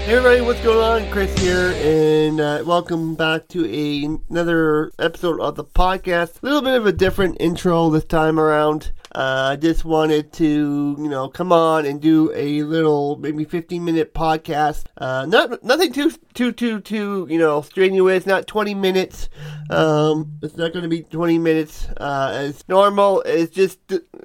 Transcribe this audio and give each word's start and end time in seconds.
Hey 0.00 0.16
everybody, 0.16 0.40
what's 0.40 0.60
going 0.62 1.04
on? 1.04 1.10
Chris 1.12 1.38
here, 1.38 1.72
and 1.76 2.40
uh, 2.40 2.64
welcome 2.66 3.14
back 3.14 3.46
to 3.48 3.64
a, 3.66 4.18
another 4.28 4.90
episode 4.98 5.38
of 5.40 5.54
the 5.54 5.64
podcast. 5.64 6.42
A 6.42 6.46
little 6.46 6.62
bit 6.62 6.74
of 6.74 6.86
a 6.86 6.92
different 6.92 7.36
intro 7.38 7.90
this 7.90 8.04
time 8.04 8.40
around. 8.40 8.90
Uh, 9.12 9.50
I 9.52 9.56
just 9.56 9.84
wanted 9.84 10.32
to, 10.34 10.96
you 10.98 11.08
know, 11.08 11.28
come 11.28 11.52
on 11.52 11.84
and 11.84 12.00
do 12.00 12.32
a 12.32 12.62
little, 12.62 13.16
maybe 13.16 13.44
15 13.44 13.84
minute 13.84 14.14
podcast. 14.14 14.84
Uh, 14.96 15.26
not 15.26 15.64
nothing 15.64 15.92
too, 15.92 16.12
too, 16.32 16.52
too, 16.52 16.80
too, 16.80 17.26
you 17.28 17.38
know, 17.38 17.60
strenuous. 17.62 18.24
Not 18.24 18.46
20 18.46 18.74
minutes. 18.74 19.28
Um, 19.68 20.38
it's 20.42 20.56
not 20.56 20.72
going 20.72 20.84
to 20.84 20.88
be 20.88 21.02
20 21.02 21.38
minutes 21.38 21.88
uh, 21.96 22.30
as 22.34 22.64
normal. 22.68 23.22
It's 23.22 23.52
just, 23.52 23.78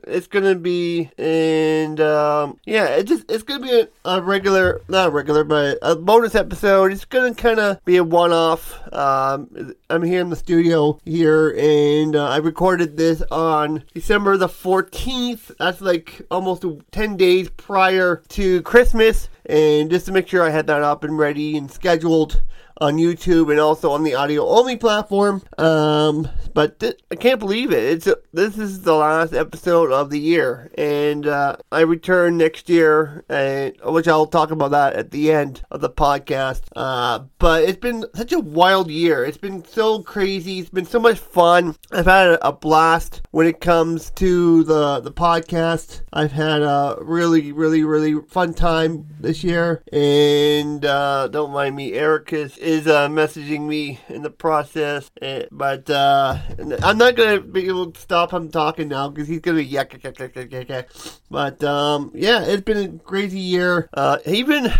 it's 0.04 0.28
going 0.28 0.46
to 0.46 0.56
be, 0.56 1.10
and 1.18 2.00
um, 2.00 2.60
yeah, 2.66 2.88
it's 2.90 3.10
just, 3.10 3.30
it's 3.30 3.44
going 3.44 3.62
to 3.62 3.68
be 3.68 3.80
a, 3.80 3.88
a, 4.10 4.22
regular, 4.22 4.82
not 4.88 5.08
a 5.08 5.12
regular, 5.12 5.44
but 5.44 5.80
a 5.82 5.96
bonus 5.96 6.36
episode. 6.36 6.92
It's 6.92 7.06
going 7.06 7.34
to 7.34 7.42
kind 7.42 7.60
of 7.60 7.84
be 7.86 7.98
a 7.98 8.04
one-off. 8.04 8.82
Um, 8.94 9.74
I'm 9.90 10.04
here 10.04 10.22
in 10.22 10.30
the 10.30 10.36
studio 10.36 11.00
here, 11.06 11.56
and 11.58 12.16
uh, 12.16 12.30
I 12.30 12.38
recorded 12.38 12.98
this 12.98 13.24
on 13.32 13.84
December 13.94 14.38
the 14.38 14.48
4th. 14.48 14.75
14th. 14.76 15.56
That's 15.58 15.82
like 15.82 16.22
almost 16.30 16.66
10 16.92 17.18
days 17.18 17.50
prior 17.50 18.22
to 18.30 18.62
Christmas. 18.64 19.30
And 19.46 19.90
just 19.90 20.06
to 20.08 20.12
make 20.12 20.28
sure 20.28 20.44
I 20.44 20.50
had 20.50 20.68
that 20.68 20.82
up 20.82 21.04
and 21.04 21.18
ready 21.18 21.56
and 21.58 21.72
scheduled 21.72 22.42
on 22.82 22.98
YouTube 22.98 23.50
and 23.52 23.60
also 23.60 23.92
on 23.92 24.04
the 24.04 24.16
audio 24.16 24.46
only 24.48 24.76
platform. 24.76 25.42
Um, 25.58 26.28
but 26.54 26.80
th- 26.80 27.00
I 27.12 27.16
can't 27.16 27.40
believe 27.40 27.72
it. 27.72 27.84
It's 27.84 28.08
a, 28.08 28.18
this 28.34 28.58
is 28.58 28.82
the 28.82 28.96
last 28.96 29.34
episode 29.34 29.92
of 29.92 30.10
the 30.10 30.20
year, 30.20 30.72
and 30.78 31.26
uh, 31.26 31.58
I 31.72 31.82
return 31.82 32.38
next 32.38 32.70
year, 32.70 33.24
and 33.30 33.74
which 33.84 34.08
I'll 34.08 34.26
talk 34.26 34.52
about 34.52 34.72
that 34.72 34.94
at 34.94 35.12
the 35.12 35.32
end 35.32 35.64
of 35.72 35.82
the 35.82 35.90
podcast. 35.90 36.64
Uh, 36.76 37.20
but 37.40 37.64
it's 37.64 37.80
been 37.80 38.06
such 38.14 38.34
a 38.34 38.40
wild 38.40 38.92
year. 38.92 39.24
It's 39.24 39.38
been 39.38 39.64
so 39.66 40.04
crazy. 40.04 40.60
It's 40.60 40.70
been 40.70 40.86
so 40.86 41.00
much 41.00 41.20
fun. 41.20 41.76
I've 41.92 42.06
had 42.06 42.38
a 42.42 42.52
blast 42.52 43.22
when 43.32 43.48
it 43.48 43.62
comes 43.62 44.12
to 44.12 44.64
the 44.66 45.00
the 45.00 45.12
podcast. 45.12 46.02
I've 46.12 46.32
had 46.32 46.62
a 46.62 46.98
really, 47.02 47.52
really, 47.52 47.84
really 47.84 48.22
fun 48.28 48.54
time 48.54 49.08
this 49.20 49.44
year, 49.44 49.84
and 49.92 50.84
uh, 50.86 51.28
don't 51.28 51.52
mind 51.52 51.76
me, 51.76 51.94
Eric 51.94 52.34
is 52.34 52.58
is 52.58 52.88
uh, 52.88 53.08
messaging 53.08 53.62
me 53.62 54.00
in 54.10 54.22
the 54.22 54.30
process, 54.30 55.12
uh, 55.22 55.44
but 55.52 55.90
uh, 55.90 56.38
I'm 56.84 56.98
not 56.98 57.16
gonna 57.16 57.42
be 57.42 57.68
able 57.68 57.92
to 57.92 58.00
stop 58.00 58.34
him 58.34 58.50
talking 58.50 58.88
now 58.88 59.10
because 59.10 59.28
he's 59.28 59.40
gonna 59.40 59.58
be 59.58 59.66
yak, 59.66 59.94
yak, 59.94 60.20
yak, 60.20 60.36
yak, 60.36 60.52
yak, 60.52 60.70
yak. 60.70 60.90
But 61.30 61.64
um, 61.64 62.12
yeah, 62.14 62.44
it's 62.44 62.64
been 62.64 62.78
a 62.78 63.00
crazy 63.00 63.40
year. 63.40 63.90
Uh, 63.94 64.18
even 64.26 64.72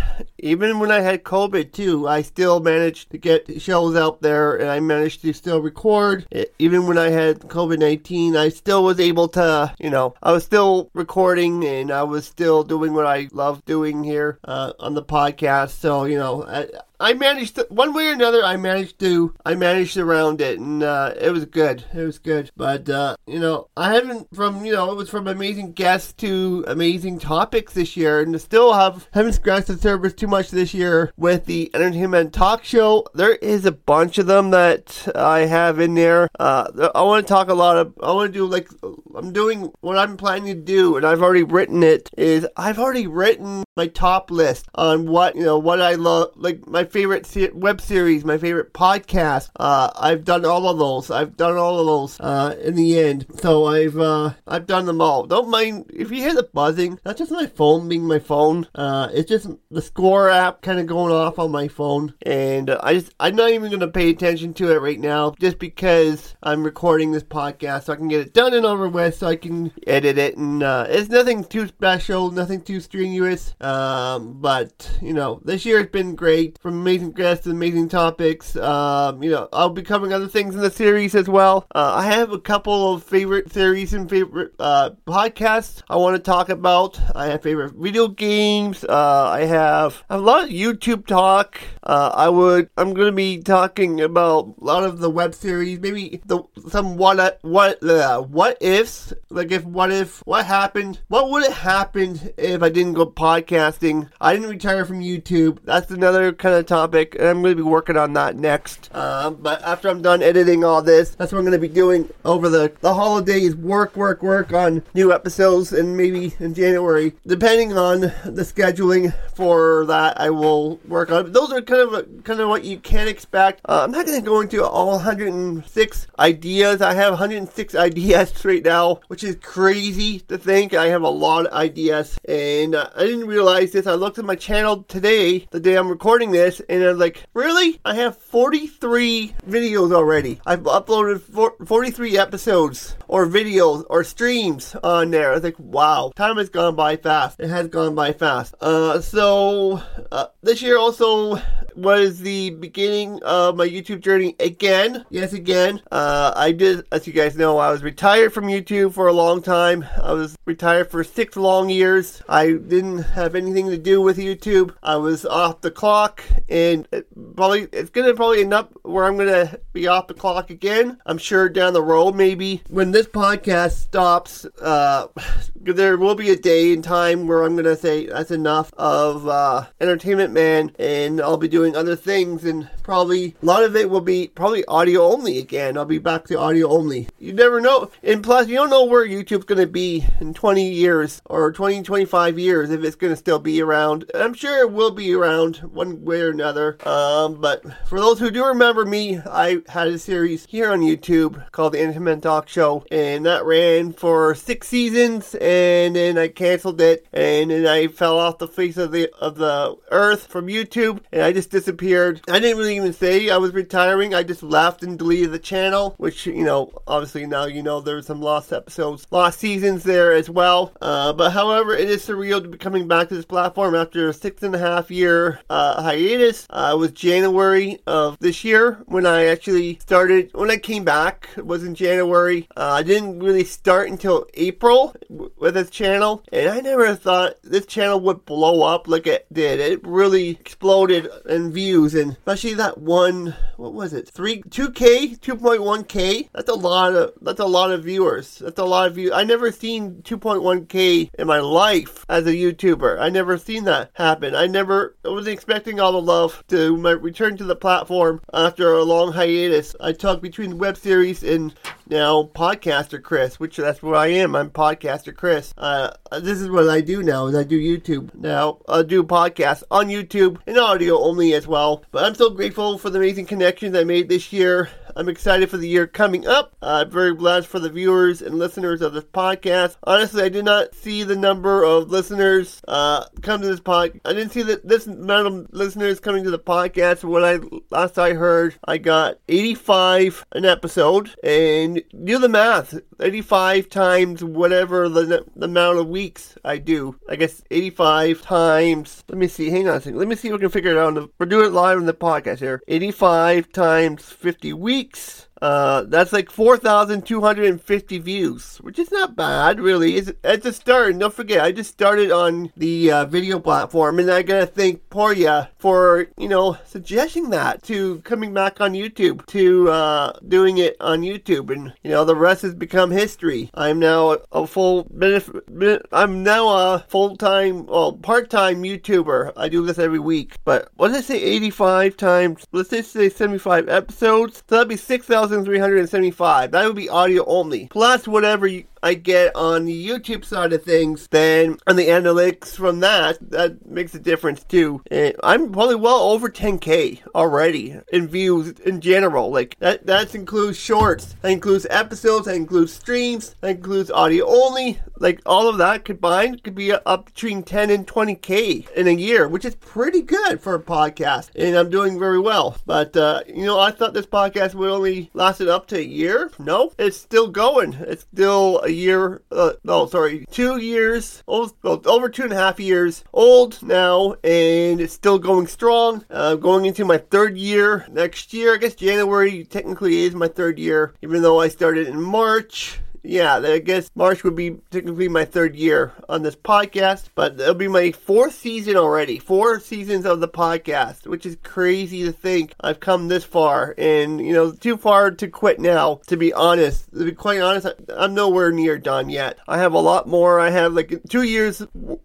even 0.46 0.78
when 0.78 0.90
I 0.90 1.00
had 1.00 1.24
COVID 1.24 1.72
too, 1.72 2.06
I 2.08 2.22
still 2.22 2.60
managed 2.60 3.10
to 3.10 3.18
get 3.18 3.60
shows 3.60 3.96
out 3.96 4.22
there, 4.22 4.56
and 4.56 4.70
I 4.70 4.80
managed 4.80 5.22
to 5.22 5.32
still 5.32 5.60
record. 5.60 6.26
Even 6.58 6.86
when 6.86 6.98
I 6.98 7.10
had 7.10 7.40
COVID 7.40 7.78
nineteen, 7.78 8.36
I 8.36 8.48
still 8.50 8.84
was 8.84 9.00
able 9.00 9.28
to, 9.28 9.74
you 9.78 9.90
know, 9.90 10.14
I 10.22 10.32
was 10.32 10.44
still 10.44 10.90
recording 10.94 11.64
and 11.64 11.90
I 11.90 12.04
was 12.04 12.26
still 12.26 12.62
doing 12.62 12.92
what 12.94 13.06
I 13.06 13.28
love 13.32 13.64
doing 13.64 14.04
here 14.04 14.38
uh, 14.44 14.72
on 14.78 14.94
the 14.94 15.02
podcast. 15.02 15.70
So 15.70 16.04
you 16.04 16.16
know, 16.16 16.44
I, 16.44 16.68
I 16.98 17.12
managed 17.12 17.56
to, 17.56 17.66
one 17.68 17.92
way 17.92 18.08
or 18.08 18.12
another. 18.12 18.44
I 18.44 18.56
managed 18.56 18.98
to 19.00 19.34
I 19.44 19.54
managed 19.54 19.96
around 19.96 20.40
it, 20.40 20.58
and 20.58 20.82
uh, 20.82 21.14
it 21.20 21.30
was 21.30 21.44
good. 21.44 21.84
It 21.94 22.02
was 22.02 22.18
good. 22.18 22.50
But 22.56 22.88
uh, 22.88 23.16
you 23.26 23.38
know, 23.38 23.68
I 23.76 23.94
haven't 23.94 24.34
from 24.34 24.64
you 24.64 24.72
know 24.72 24.90
it 24.92 24.96
was 24.96 25.10
from 25.10 25.26
amazing 25.26 25.72
guests 25.72 26.12
to 26.14 26.64
amazing 26.66 27.18
topics 27.18 27.74
this 27.74 27.96
year, 27.96 28.20
and 28.20 28.40
still 28.40 28.72
have 28.72 29.08
haven't 29.12 29.34
scratched 29.34 29.68
the 29.68 29.76
surface 29.76 30.14
too 30.14 30.26
much 30.26 30.50
this 30.50 30.72
year 30.72 31.12
with 31.16 31.44
the 31.46 31.70
Entertainment 31.74 32.32
Talk 32.32 32.64
Show. 32.64 33.04
There 33.14 33.36
is 33.36 33.64
a 33.64 33.72
bunch 33.72 34.18
of 34.18 34.26
them 34.26 34.50
that 34.50 35.08
I 35.14 35.40
have 35.40 35.80
in 35.80 35.94
there. 35.94 36.28
Uh, 36.38 36.90
I 36.94 37.02
want 37.02 37.26
to 37.26 37.32
talk 37.32 37.48
a 37.48 37.54
lot 37.54 37.76
of. 37.76 37.94
I 38.02 38.12
want 38.12 38.32
to 38.32 38.38
do 38.38 38.46
like 38.46 38.68
I'm 39.16 39.32
doing 39.32 39.72
what 39.80 39.98
I'm 39.98 40.16
planning 40.16 40.54
to 40.54 40.60
do, 40.60 40.96
and 40.96 41.06
I've 41.06 41.22
already 41.22 41.42
written 41.42 41.82
it. 41.82 42.10
Is 42.16 42.46
I've 42.56 42.78
already 42.78 43.06
written 43.06 43.64
my 43.76 43.86
top 43.88 44.30
list 44.30 44.68
on 44.74 45.06
what 45.06 45.36
you 45.36 45.44
know 45.44 45.58
what 45.58 45.80
I 45.80 45.94
love, 45.94 46.32
like 46.36 46.66
my 46.66 46.84
favorite 46.84 47.26
se- 47.26 47.50
web 47.52 47.80
series, 47.80 48.24
my 48.24 48.38
favorite 48.38 48.72
podcast. 48.72 49.50
Uh, 49.58 49.90
I've 49.96 50.24
done 50.24 50.44
all 50.44 50.68
of 50.68 50.78
those. 50.78 51.10
I've 51.10 51.36
done 51.36 51.56
all 51.56 51.78
of 51.80 51.86
those 51.86 52.20
uh, 52.20 52.56
in 52.62 52.74
the 52.74 52.98
end. 52.98 53.26
So 53.38 53.66
I've 53.66 53.98
uh, 53.98 54.34
I've 54.46 54.66
done 54.66 54.86
them 54.86 55.00
all. 55.00 55.26
Don't 55.26 55.50
mind 55.50 55.90
if 55.94 56.10
you 56.10 56.16
hear 56.16 56.34
the 56.34 56.42
buzzing. 56.42 56.98
That's 57.04 57.18
just 57.18 57.32
my 57.32 57.46
phone 57.46 57.88
being 57.88 58.06
my 58.06 58.18
phone. 58.18 58.66
Uh, 58.74 59.08
it's 59.12 59.28
just 59.28 59.48
the 59.70 59.82
score 59.82 60.30
app 60.30 60.62
kind 60.62 60.78
of 60.78 60.86
going 60.86 61.12
off 61.12 61.38
on 61.38 61.50
my 61.50 61.68
phone, 61.68 62.14
and 62.24 62.70
I 62.70 62.94
just 62.94 63.14
I'm 63.20 63.36
not 63.36 63.50
even 63.50 63.70
gonna 63.70 63.88
pay 63.88 64.10
attention 64.10 64.54
to 64.54 64.72
it 64.72 64.80
right 64.80 65.00
now, 65.00 65.34
just 65.40 65.58
because 65.58 66.34
I'm 66.42 66.64
recording 66.64 67.12
this 67.12 67.22
podcast 67.22 67.84
so 67.84 67.92
I 67.92 67.96
can 67.96 68.08
get 68.08 68.20
it 68.20 68.34
done 68.34 68.54
and 68.54 68.66
over 68.66 68.88
with, 68.88 69.05
so 69.10 69.26
I 69.26 69.36
can 69.36 69.72
edit 69.86 70.18
it. 70.18 70.36
And 70.36 70.62
uh, 70.62 70.86
it's 70.88 71.08
nothing 71.08 71.44
too 71.44 71.66
special, 71.66 72.30
nothing 72.30 72.60
too 72.62 72.80
strenuous. 72.80 73.54
Um, 73.60 74.40
but 74.40 74.90
you 75.02 75.12
know, 75.12 75.40
this 75.44 75.64
year 75.64 75.78
has 75.78 75.88
been 75.88 76.14
great 76.14 76.58
from 76.58 76.80
amazing 76.80 77.12
guests 77.12 77.46
and 77.46 77.54
amazing 77.54 77.88
topics. 77.88 78.56
Um, 78.56 79.22
you 79.22 79.30
know, 79.30 79.48
I'll 79.52 79.70
be 79.70 79.82
covering 79.82 80.12
other 80.12 80.28
things 80.28 80.54
in 80.54 80.60
the 80.60 80.70
series 80.70 81.14
as 81.14 81.28
well. 81.28 81.66
Uh, 81.74 81.94
I 81.96 82.04
have 82.06 82.32
a 82.32 82.40
couple 82.40 82.94
of 82.94 83.02
favorite 83.02 83.52
series 83.52 83.92
and 83.92 84.08
favorite 84.08 84.52
uh, 84.58 84.90
podcasts 85.06 85.82
I 85.88 85.96
want 85.96 86.16
to 86.16 86.22
talk 86.22 86.48
about. 86.48 87.00
I 87.14 87.26
have 87.26 87.42
favorite 87.42 87.74
video 87.74 88.08
games. 88.08 88.84
Uh, 88.84 89.28
I 89.30 89.44
have 89.44 90.02
a 90.10 90.18
lot 90.18 90.44
of 90.44 90.50
YouTube 90.50 91.06
talk. 91.06 91.60
Uh, 91.82 92.10
I 92.14 92.28
would. 92.28 92.70
I'm 92.76 92.94
going 92.94 93.06
to 93.06 93.12
be 93.12 93.38
talking 93.42 94.00
about 94.00 94.54
a 94.60 94.64
lot 94.64 94.84
of 94.84 94.98
the 94.98 95.10
web 95.10 95.34
series. 95.34 95.78
Maybe 95.80 96.20
the 96.24 96.42
some 96.68 96.96
what 96.96 97.38
what 97.42 97.82
uh, 97.82 98.22
what 98.22 98.58
ifs. 98.60 98.95
Like 99.30 99.52
if 99.52 99.64
what 99.64 99.92
if 99.92 100.20
what 100.26 100.46
happened? 100.46 101.00
What 101.08 101.30
would 101.30 101.44
have 101.44 101.58
happened 101.58 102.32
if 102.36 102.62
I 102.62 102.68
didn't 102.68 102.94
go 102.94 103.06
podcasting? 103.06 104.10
I 104.20 104.34
didn't 104.34 104.50
retire 104.50 104.84
from 104.84 105.00
YouTube. 105.00 105.58
That's 105.64 105.90
another 105.90 106.32
kind 106.32 106.54
of 106.54 106.66
topic, 106.66 107.14
and 107.18 107.28
I'm 107.28 107.42
going 107.42 107.56
to 107.56 107.62
be 107.62 107.68
working 107.68 107.96
on 107.96 108.12
that 108.14 108.36
next. 108.36 108.94
Um, 108.94 109.36
but 109.36 109.62
after 109.62 109.88
I'm 109.88 110.02
done 110.02 110.22
editing 110.22 110.64
all 110.64 110.82
this, 110.82 111.14
that's 111.14 111.32
what 111.32 111.38
I'm 111.38 111.44
going 111.44 111.60
to 111.60 111.68
be 111.68 111.72
doing 111.72 112.08
over 112.24 112.48
the, 112.48 112.72
the 112.80 112.94
holidays. 112.94 113.54
Work, 113.54 113.96
work, 113.96 114.22
work 114.22 114.52
on 114.52 114.82
new 114.94 115.12
episodes, 115.12 115.72
and 115.72 115.96
maybe 115.96 116.34
in 116.38 116.54
January, 116.54 117.14
depending 117.26 117.76
on 117.76 118.00
the 118.00 118.42
scheduling 118.42 119.14
for 119.34 119.84
that, 119.86 120.20
I 120.20 120.30
will 120.30 120.80
work 120.86 121.10
on. 121.10 121.32
Those 121.32 121.52
are 121.52 121.62
kind 121.62 121.94
of 121.94 122.24
kind 122.24 122.40
of 122.40 122.48
what 122.48 122.64
you 122.64 122.78
can 122.78 123.08
expect. 123.08 123.60
Uh, 123.68 123.82
I'm 123.84 123.90
not 123.90 124.06
going 124.06 124.18
to 124.18 124.24
go 124.24 124.40
into 124.40 124.64
all 124.64 124.92
106 124.92 126.06
ideas. 126.18 126.80
I 126.80 126.94
have 126.94 127.12
106 127.12 127.74
ideas 127.86 128.44
right 128.44 128.64
now, 128.64 128.85
which 129.08 129.22
is 129.22 129.36
crazy 129.42 130.20
to 130.20 130.38
think. 130.38 130.74
I 130.74 130.88
have 130.88 131.02
a 131.02 131.08
lot 131.08 131.46
of 131.46 131.52
ideas, 131.52 132.18
and 132.26 132.74
uh, 132.74 132.88
I 132.96 133.04
didn't 133.04 133.26
realize 133.26 133.72
this. 133.72 133.86
I 133.86 133.94
looked 133.94 134.18
at 134.18 134.24
my 134.24 134.36
channel 134.36 134.84
today, 134.84 135.46
the 135.50 135.60
day 135.60 135.76
I'm 135.76 135.88
recording 135.88 136.30
this, 136.30 136.60
and 136.68 136.82
I 136.82 136.88
was 136.88 136.98
like, 136.98 137.22
really? 137.34 137.80
I 137.84 137.94
have 137.94 138.16
43 138.16 139.34
videos 139.48 139.92
already. 139.92 140.40
I've 140.46 140.60
uploaded 140.60 141.20
43 141.66 142.18
episodes 142.18 142.96
or 143.08 143.26
videos 143.26 143.84
or 143.90 144.04
streams 144.04 144.74
on 144.82 145.10
there. 145.10 145.30
I 145.30 145.34
was 145.34 145.42
like, 145.42 145.58
wow, 145.58 146.12
time 146.16 146.36
has 146.36 146.48
gone 146.48 146.76
by 146.76 146.96
fast. 146.96 147.40
It 147.40 147.48
has 147.48 147.68
gone 147.68 147.94
by 147.94 148.12
fast. 148.12 148.54
Uh, 148.60 149.00
so 149.00 149.82
uh, 150.10 150.26
this 150.42 150.62
year 150.62 150.78
also 150.78 151.40
was 151.76 152.20
the 152.20 152.50
beginning 152.50 153.22
of 153.22 153.56
my 153.56 153.68
YouTube 153.68 154.00
journey 154.00 154.34
again. 154.40 155.04
Yes, 155.10 155.32
again. 155.32 155.80
Uh, 155.90 156.32
I 156.34 156.52
did, 156.52 156.86
as 156.90 157.06
you 157.06 157.12
guys 157.12 157.36
know, 157.36 157.58
I 157.58 157.70
was 157.70 157.82
retired 157.82 158.32
from 158.32 158.46
YouTube 158.46 158.65
for 158.66 159.06
a 159.06 159.12
long 159.12 159.42
time. 159.42 159.84
I 160.02 160.12
was 160.12 160.36
retired 160.44 160.90
for 160.90 161.04
six 161.04 161.36
long 161.36 161.70
years. 161.70 162.20
I 162.28 162.46
didn't 162.46 163.02
have 163.02 163.36
anything 163.36 163.68
to 163.68 163.78
do 163.78 164.00
with 164.00 164.18
YouTube. 164.18 164.74
I 164.82 164.96
was 164.96 165.24
off 165.24 165.60
the 165.60 165.70
clock 165.70 166.24
and 166.48 166.88
it 166.90 167.06
probably 167.36 167.68
it's 167.72 167.90
gonna 167.90 168.14
probably 168.14 168.40
end 168.40 168.52
up 168.52 168.72
where 168.82 169.04
I'm 169.04 169.16
gonna 169.16 169.58
be 169.72 169.86
off 169.86 170.08
the 170.08 170.14
clock 170.14 170.50
again. 170.50 170.98
I'm 171.06 171.18
sure 171.18 171.48
down 171.48 171.74
the 171.74 171.82
road, 171.82 172.16
maybe 172.16 172.62
when 172.68 172.90
this 172.90 173.06
podcast 173.06 173.72
stops, 173.72 174.44
uh, 174.60 175.06
there 175.54 175.96
will 175.96 176.16
be 176.16 176.30
a 176.30 176.36
day 176.36 176.72
and 176.72 176.82
time 176.82 177.28
where 177.28 177.44
I'm 177.44 177.54
gonna 177.54 177.76
say 177.76 178.06
that's 178.06 178.32
enough 178.32 178.72
of 178.76 179.28
uh, 179.28 179.66
Entertainment 179.80 180.32
Man, 180.32 180.72
and 180.78 181.20
I'll 181.20 181.36
be 181.36 181.48
doing 181.48 181.76
other 181.76 181.94
things, 181.94 182.44
and 182.44 182.68
probably 182.82 183.36
a 183.40 183.46
lot 183.46 183.62
of 183.62 183.76
it 183.76 183.90
will 183.90 184.00
be 184.00 184.26
probably 184.28 184.64
audio 184.64 185.02
only 185.02 185.38
again. 185.38 185.78
I'll 185.78 185.84
be 185.84 185.98
back 185.98 186.24
to 186.26 186.38
audio 186.38 186.68
only. 186.68 187.08
You 187.20 187.32
never 187.32 187.60
know, 187.60 187.90
and 188.02 188.24
plus 188.24 188.48
you 188.48 188.55
don't 188.56 188.70
know 188.70 188.84
where 188.84 189.06
YouTube's 189.06 189.44
gonna 189.44 189.66
be 189.66 190.04
in 190.20 190.32
20 190.32 190.72
years 190.72 191.20
or 191.26 191.52
20, 191.52 191.82
25 191.82 192.38
years 192.38 192.70
if 192.70 192.82
it's 192.82 192.96
gonna 192.96 193.16
still 193.16 193.38
be 193.38 193.60
around. 193.60 194.10
I'm 194.14 194.34
sure 194.34 194.60
it 194.60 194.72
will 194.72 194.90
be 194.90 195.12
around 195.14 195.56
one 195.58 196.04
way 196.04 196.22
or 196.22 196.30
another. 196.30 196.78
Um, 196.86 197.40
but 197.40 197.62
for 197.86 198.00
those 198.00 198.18
who 198.18 198.30
do 198.30 198.46
remember 198.46 198.86
me, 198.86 199.18
I 199.18 199.62
had 199.68 199.88
a 199.88 199.98
series 199.98 200.46
here 200.46 200.72
on 200.72 200.80
YouTube 200.80 201.50
called 201.52 201.74
the 201.74 201.80
Entertainment 201.80 202.22
Talk 202.22 202.48
Show, 202.48 202.84
and 202.90 203.26
that 203.26 203.44
ran 203.44 203.92
for 203.92 204.34
six 204.34 204.68
seasons. 204.68 205.34
And 205.34 205.94
then 205.94 206.16
I 206.16 206.28
canceled 206.28 206.80
it, 206.80 207.06
and 207.12 207.50
then 207.50 207.66
I 207.66 207.88
fell 207.88 208.18
off 208.18 208.38
the 208.38 208.48
face 208.48 208.76
of 208.78 208.90
the 208.90 209.12
of 209.20 209.36
the 209.36 209.76
earth 209.90 210.26
from 210.28 210.46
YouTube, 210.46 211.00
and 211.12 211.22
I 211.22 211.32
just 211.32 211.50
disappeared. 211.50 212.22
I 212.30 212.38
didn't 212.38 212.58
really 212.58 212.76
even 212.76 212.92
say 212.92 213.28
I 213.28 213.36
was 213.36 213.52
retiring. 213.52 214.14
I 214.14 214.22
just 214.22 214.42
left 214.42 214.82
and 214.82 214.98
deleted 214.98 215.32
the 215.32 215.38
channel, 215.38 215.94
which 215.98 216.26
you 216.26 216.44
know, 216.44 216.72
obviously 216.86 217.26
now 217.26 217.44
you 217.44 217.62
know 217.62 217.80
there's 217.80 218.06
some 218.06 218.22
lost 218.46 218.52
episodes, 218.52 219.06
lost 219.10 219.40
seasons 219.40 219.82
there 219.82 220.12
as 220.12 220.30
well. 220.30 220.72
Uh, 220.80 221.12
but 221.12 221.30
however, 221.30 221.74
it 221.74 221.88
is 221.88 222.06
surreal 222.06 222.42
to 222.42 222.48
be 222.48 222.58
coming 222.58 222.86
back 222.86 223.08
to 223.08 223.14
this 223.14 223.24
platform 223.24 223.74
after 223.74 224.08
a 224.08 224.12
six 224.12 224.42
and 224.42 224.54
a 224.54 224.58
half 224.58 224.90
year 224.90 225.40
uh, 225.50 225.82
hiatus. 225.82 226.46
Uh, 226.50 226.72
it 226.74 226.78
was 226.78 226.92
January 226.92 227.78
of 227.86 228.18
this 228.20 228.44
year 228.44 228.82
when 228.86 229.06
I 229.06 229.26
actually 229.26 229.78
started. 229.80 230.30
When 230.34 230.50
I 230.50 230.56
came 230.56 230.84
back, 230.84 231.28
it 231.36 231.46
was 231.46 231.64
in 231.64 231.74
January. 231.74 232.48
Uh, 232.56 232.72
I 232.72 232.82
didn't 232.82 233.20
really 233.20 233.44
start 233.44 233.88
until 233.90 234.26
April 234.34 234.94
with 235.08 235.54
this 235.54 235.70
channel, 235.70 236.22
and 236.32 236.48
I 236.48 236.60
never 236.60 236.94
thought 236.94 237.34
this 237.42 237.66
channel 237.66 238.00
would 238.00 238.24
blow 238.24 238.62
up 238.62 238.88
like 238.88 239.06
it 239.06 239.26
did. 239.32 239.60
It 239.60 239.86
really 239.86 240.30
exploded 240.30 241.08
in 241.28 241.52
views, 241.52 241.94
and 241.94 242.12
especially 242.12 242.54
that 242.54 242.78
one, 242.78 243.34
what 243.56 243.74
was 243.74 243.92
it, 243.92 244.08
three, 244.08 244.42
two 244.50 244.70
K, 244.70 245.14
two 245.14 245.36
point 245.36 245.62
one 245.62 245.84
K. 245.84 246.28
That's 246.32 246.48
a 246.48 246.54
lot 246.54 246.94
of 246.94 247.12
that's 247.20 247.40
a 247.40 247.46
lot 247.46 247.72
of 247.72 247.84
viewers. 247.84 248.35
That's 248.38 248.58
a 248.58 248.64
lot 248.64 248.88
of 248.88 248.94
views. 248.94 249.12
I 249.12 249.24
never 249.24 249.50
seen 249.52 250.02
two 250.02 250.18
point 250.18 250.42
one 250.42 250.66
K 250.66 251.10
in 251.18 251.26
my 251.26 251.40
life 251.40 252.04
as 252.08 252.26
a 252.26 252.32
YouTuber. 252.32 253.00
I 253.00 253.08
never 253.08 253.38
seen 253.38 253.64
that 253.64 253.90
happen. 253.94 254.34
I 254.34 254.46
never 254.46 254.96
I 255.04 255.08
wasn't 255.08 255.34
expecting 255.34 255.80
all 255.80 255.92
the 255.92 256.02
love 256.02 256.44
to 256.48 256.76
my 256.76 256.90
return 256.90 257.36
to 257.38 257.44
the 257.44 257.56
platform 257.56 258.20
after 258.32 258.72
a 258.72 258.82
long 258.82 259.12
hiatus. 259.12 259.74
I 259.80 259.92
took 259.92 260.20
between 260.22 260.58
web 260.58 260.76
series 260.76 261.22
and 261.22 261.54
now 261.88 262.30
podcaster 262.34 263.02
Chris, 263.02 263.38
which 263.38 263.56
that's 263.56 263.82
what 263.82 263.94
I 263.94 264.08
am. 264.08 264.34
I'm 264.34 264.50
podcaster 264.50 265.14
Chris. 265.14 265.54
Uh, 265.56 265.90
this 266.20 266.40
is 266.40 266.50
what 266.50 266.68
I 266.68 266.80
do 266.80 267.02
now. 267.02 267.26
Is 267.26 267.36
I 267.36 267.44
do 267.44 267.58
YouTube 267.60 268.14
now. 268.14 268.58
I 268.68 268.82
do 268.82 269.02
podcasts 269.02 269.62
on 269.70 269.88
YouTube 269.88 270.38
and 270.46 270.58
audio 270.58 270.98
only 270.98 271.34
as 271.34 271.46
well. 271.46 271.84
But 271.90 272.04
I'm 272.04 272.14
so 272.14 272.30
grateful 272.30 272.78
for 272.78 272.90
the 272.90 272.98
amazing 272.98 273.26
connections 273.26 273.76
I 273.76 273.84
made 273.84 274.08
this 274.08 274.32
year. 274.32 274.68
I'm 274.96 275.10
excited 275.10 275.50
for 275.50 275.58
the 275.58 275.68
year 275.68 275.86
coming 275.86 276.26
up. 276.26 276.56
Uh, 276.62 276.84
I'm 276.86 276.90
very 276.90 277.12
blessed 277.12 277.48
for 277.48 277.58
the 277.58 277.68
viewers 277.68 278.22
and 278.22 278.38
listeners 278.38 278.80
of 278.80 278.94
this 278.94 279.04
podcast. 279.04 279.76
Honestly, 279.84 280.22
I 280.22 280.30
did 280.30 280.46
not 280.46 280.74
see 280.74 281.02
the 281.02 281.14
number 281.14 281.62
of 281.62 281.90
listeners 281.90 282.62
uh, 282.66 283.04
come 283.20 283.42
to 283.42 283.46
this 283.46 283.60
podcast. 283.60 284.00
I 284.06 284.14
didn't 284.14 284.32
see 284.32 284.40
that 284.44 284.66
this 284.66 284.86
amount 284.86 285.26
of 285.26 285.48
listeners 285.52 286.00
coming 286.00 286.24
to 286.24 286.30
the 286.30 286.38
podcast. 286.38 287.04
When 287.04 287.24
I 287.24 287.40
last 287.68 287.98
I 287.98 288.14
heard, 288.14 288.54
I 288.64 288.78
got 288.78 289.18
85 289.28 290.24
an 290.32 290.46
episode, 290.46 291.14
and 291.22 291.82
do 292.04 292.18
the 292.18 292.30
math. 292.30 292.78
85 292.98 293.68
times 293.68 294.24
whatever 294.24 294.88
the, 294.88 295.26
the 295.36 295.44
amount 295.44 295.76
of 295.76 295.88
weeks 295.88 296.38
I 296.42 296.56
do. 296.56 296.98
I 297.06 297.16
guess 297.16 297.42
85 297.50 298.22
times. 298.22 299.04
Let 299.10 299.18
me 299.18 299.28
see. 299.28 299.50
Hang 299.50 299.68
on 299.68 299.76
a 299.76 299.80
second. 299.82 299.98
Let 299.98 300.08
me 300.08 300.16
see 300.16 300.28
if 300.28 300.32
we 300.32 300.38
can 300.38 300.48
figure 300.48 300.70
it 300.70 300.78
out. 300.78 301.10
We're 301.18 301.26
doing 301.26 301.44
it 301.44 301.52
live 301.52 301.76
on 301.76 301.84
the 301.84 301.92
podcast 301.92 302.38
here. 302.38 302.62
85 302.66 303.52
times 303.52 304.02
50 304.04 304.54
weeks 304.54 304.85
weeks 304.86 305.25
uh, 305.42 305.82
that's 305.82 306.12
like 306.12 306.30
4,250 306.30 307.98
views, 307.98 308.56
which 308.58 308.78
is 308.78 308.90
not 308.90 309.16
bad, 309.16 309.60
really. 309.60 309.96
It's, 309.96 310.10
it's 310.24 310.46
a 310.46 310.52
start. 310.52 310.98
Don't 310.98 311.12
forget, 311.12 311.44
I 311.44 311.52
just 311.52 311.70
started 311.70 312.10
on 312.10 312.52
the 312.56 312.90
uh, 312.90 313.04
video 313.04 313.38
platform, 313.38 313.98
and 313.98 314.10
I 314.10 314.22
gotta 314.22 314.46
thank 314.46 314.88
Poria 314.88 315.48
for, 315.58 316.06
you 316.16 316.28
know, 316.28 316.56
suggesting 316.64 317.30
that 317.30 317.62
to 317.64 318.00
coming 318.00 318.32
back 318.32 318.60
on 318.60 318.72
YouTube, 318.72 319.26
to 319.26 319.70
uh, 319.70 320.18
doing 320.26 320.58
it 320.58 320.76
on 320.80 321.02
YouTube. 321.02 321.50
And, 321.50 321.74
you 321.82 321.90
know, 321.90 322.04
the 322.04 322.16
rest 322.16 322.42
has 322.42 322.54
become 322.54 322.90
history. 322.90 323.50
I'm 323.54 323.78
now 323.78 324.12
a, 324.12 324.18
a 324.32 324.46
full 324.46 324.86
benefit, 324.90 325.86
I'm 325.92 326.22
now 326.22 326.48
a 326.48 326.84
full 326.88 327.16
time, 327.16 327.66
well, 327.66 327.92
part 327.92 328.30
time 328.30 328.62
YouTuber. 328.62 329.32
I 329.36 329.48
do 329.48 329.66
this 329.66 329.78
every 329.78 329.98
week. 329.98 330.36
But 330.44 330.70
what 330.76 330.88
did 330.88 330.98
I 330.98 331.00
say, 331.02 331.22
85 331.22 331.96
times? 331.96 332.46
Let's 332.52 332.70
just 332.70 332.92
say 332.92 333.10
75 333.10 333.68
episodes. 333.68 334.42
So 334.48 334.56
that'd 334.56 334.68
be 334.68 334.76
6,000. 334.76 335.25
1,375. 335.30 336.50
That 336.50 336.66
would 336.66 336.76
be 336.76 336.88
audio 336.88 337.24
only. 337.26 337.66
Plus 337.68 338.06
whatever 338.06 338.46
you, 338.46 338.64
I 338.86 338.94
get 338.94 339.34
on 339.34 339.64
the 339.64 339.88
YouTube 339.88 340.24
side 340.24 340.52
of 340.52 340.62
things, 340.62 341.08
then 341.10 341.58
on 341.66 341.74
the 341.74 341.88
analytics 341.88 342.54
from 342.54 342.78
that, 342.80 343.18
that 343.32 343.66
makes 343.66 343.92
a 343.96 343.98
difference 343.98 344.44
too. 344.44 344.80
And 344.92 345.16
I'm 345.24 345.50
probably 345.50 345.74
well 345.74 345.98
over 346.12 346.28
10k 346.28 347.00
already 347.12 347.80
in 347.92 348.06
views 348.06 348.50
in 348.60 348.80
general. 348.80 349.32
Like 349.32 349.56
that, 349.58 349.86
that 349.86 350.14
includes 350.14 350.56
shorts, 350.56 351.16
that 351.22 351.32
includes 351.32 351.66
episodes, 351.68 352.26
that 352.26 352.36
includes 352.36 352.74
streams, 352.74 353.34
that 353.40 353.56
includes 353.56 353.90
audio 353.90 354.24
only. 354.24 354.78
Like 354.98 355.20
all 355.26 355.48
of 355.48 355.58
that 355.58 355.84
combined 355.84 356.44
could 356.44 356.54
be 356.54 356.70
up 356.70 357.06
between 357.06 357.42
10 357.42 357.70
and 357.70 357.88
20k 357.88 358.70
in 358.70 358.86
a 358.86 358.92
year, 358.92 359.26
which 359.26 359.44
is 359.44 359.56
pretty 359.56 360.00
good 360.00 360.40
for 360.40 360.54
a 360.54 360.62
podcast. 360.62 361.30
And 361.34 361.56
I'm 361.56 361.70
doing 361.70 361.98
very 361.98 362.20
well. 362.20 362.56
But 362.64 362.96
uh, 362.96 363.22
you 363.26 363.44
know, 363.44 363.58
I 363.58 363.72
thought 363.72 363.94
this 363.94 364.06
podcast 364.06 364.54
would 364.54 364.70
only 364.70 365.10
last 365.12 365.40
it 365.40 365.48
up 365.48 365.66
to 365.68 365.76
a 365.76 365.82
year. 365.82 366.30
No, 366.38 366.72
it's 366.78 366.96
still 366.96 367.26
going. 367.26 367.74
It's 367.74 368.02
still 368.02 368.60
a 368.60 368.75
year, 368.76 369.22
uh, 369.32 369.52
no, 369.64 369.86
sorry, 369.86 370.24
two 370.30 370.58
years, 370.58 371.22
old, 371.26 371.54
over 371.64 372.08
two 372.08 372.24
and 372.24 372.32
a 372.32 372.36
half 372.36 372.60
years 372.60 373.04
old 373.12 373.62
now, 373.62 374.14
and 374.22 374.88
still 374.90 375.18
going 375.18 375.46
strong. 375.46 376.04
Uh, 376.10 376.34
going 376.34 376.66
into 376.66 376.84
my 376.84 376.98
third 376.98 377.36
year 377.36 377.86
next 377.90 378.32
year. 378.32 378.54
I 378.54 378.58
guess 378.58 378.74
January 378.74 379.44
technically 379.44 380.02
is 380.02 380.14
my 380.14 380.28
third 380.28 380.58
year, 380.58 380.94
even 381.02 381.22
though 381.22 381.40
I 381.40 381.48
started 381.48 381.88
in 381.88 382.00
March 382.00 382.78
yeah, 383.06 383.36
I 383.36 383.58
guess 383.58 383.90
March 383.94 384.24
would 384.24 384.34
be 384.34 384.56
technically 384.70 385.08
my 385.08 385.24
third 385.24 385.54
year 385.54 385.92
on 386.08 386.22
this 386.22 386.36
podcast, 386.36 387.08
but 387.14 387.40
it'll 387.40 387.54
be 387.54 387.68
my 387.68 387.92
fourth 387.92 388.34
season 388.34 388.76
already. 388.76 389.18
Four 389.18 389.60
seasons 389.60 390.04
of 390.04 390.20
the 390.20 390.28
podcast, 390.28 391.06
which 391.06 391.24
is 391.24 391.36
crazy 391.42 392.04
to 392.04 392.12
think 392.12 392.54
I've 392.60 392.80
come 392.80 393.08
this 393.08 393.24
far 393.24 393.74
and, 393.78 394.20
you 394.20 394.32
know, 394.32 394.52
too 394.52 394.76
far 394.76 395.10
to 395.10 395.28
quit 395.28 395.60
now, 395.60 396.00
to 396.08 396.16
be 396.16 396.32
honest. 396.32 396.92
To 396.92 397.04
be 397.04 397.12
quite 397.12 397.40
honest, 397.40 397.68
I'm 397.94 398.14
nowhere 398.14 398.50
near 398.50 398.78
done 398.78 399.08
yet. 399.08 399.38
I 399.46 399.58
have 399.58 399.72
a 399.72 399.78
lot 399.78 400.08
more. 400.08 400.40
I 400.40 400.50
have 400.50 400.72
like 400.72 401.00
two 401.08 401.22
years 401.22 401.62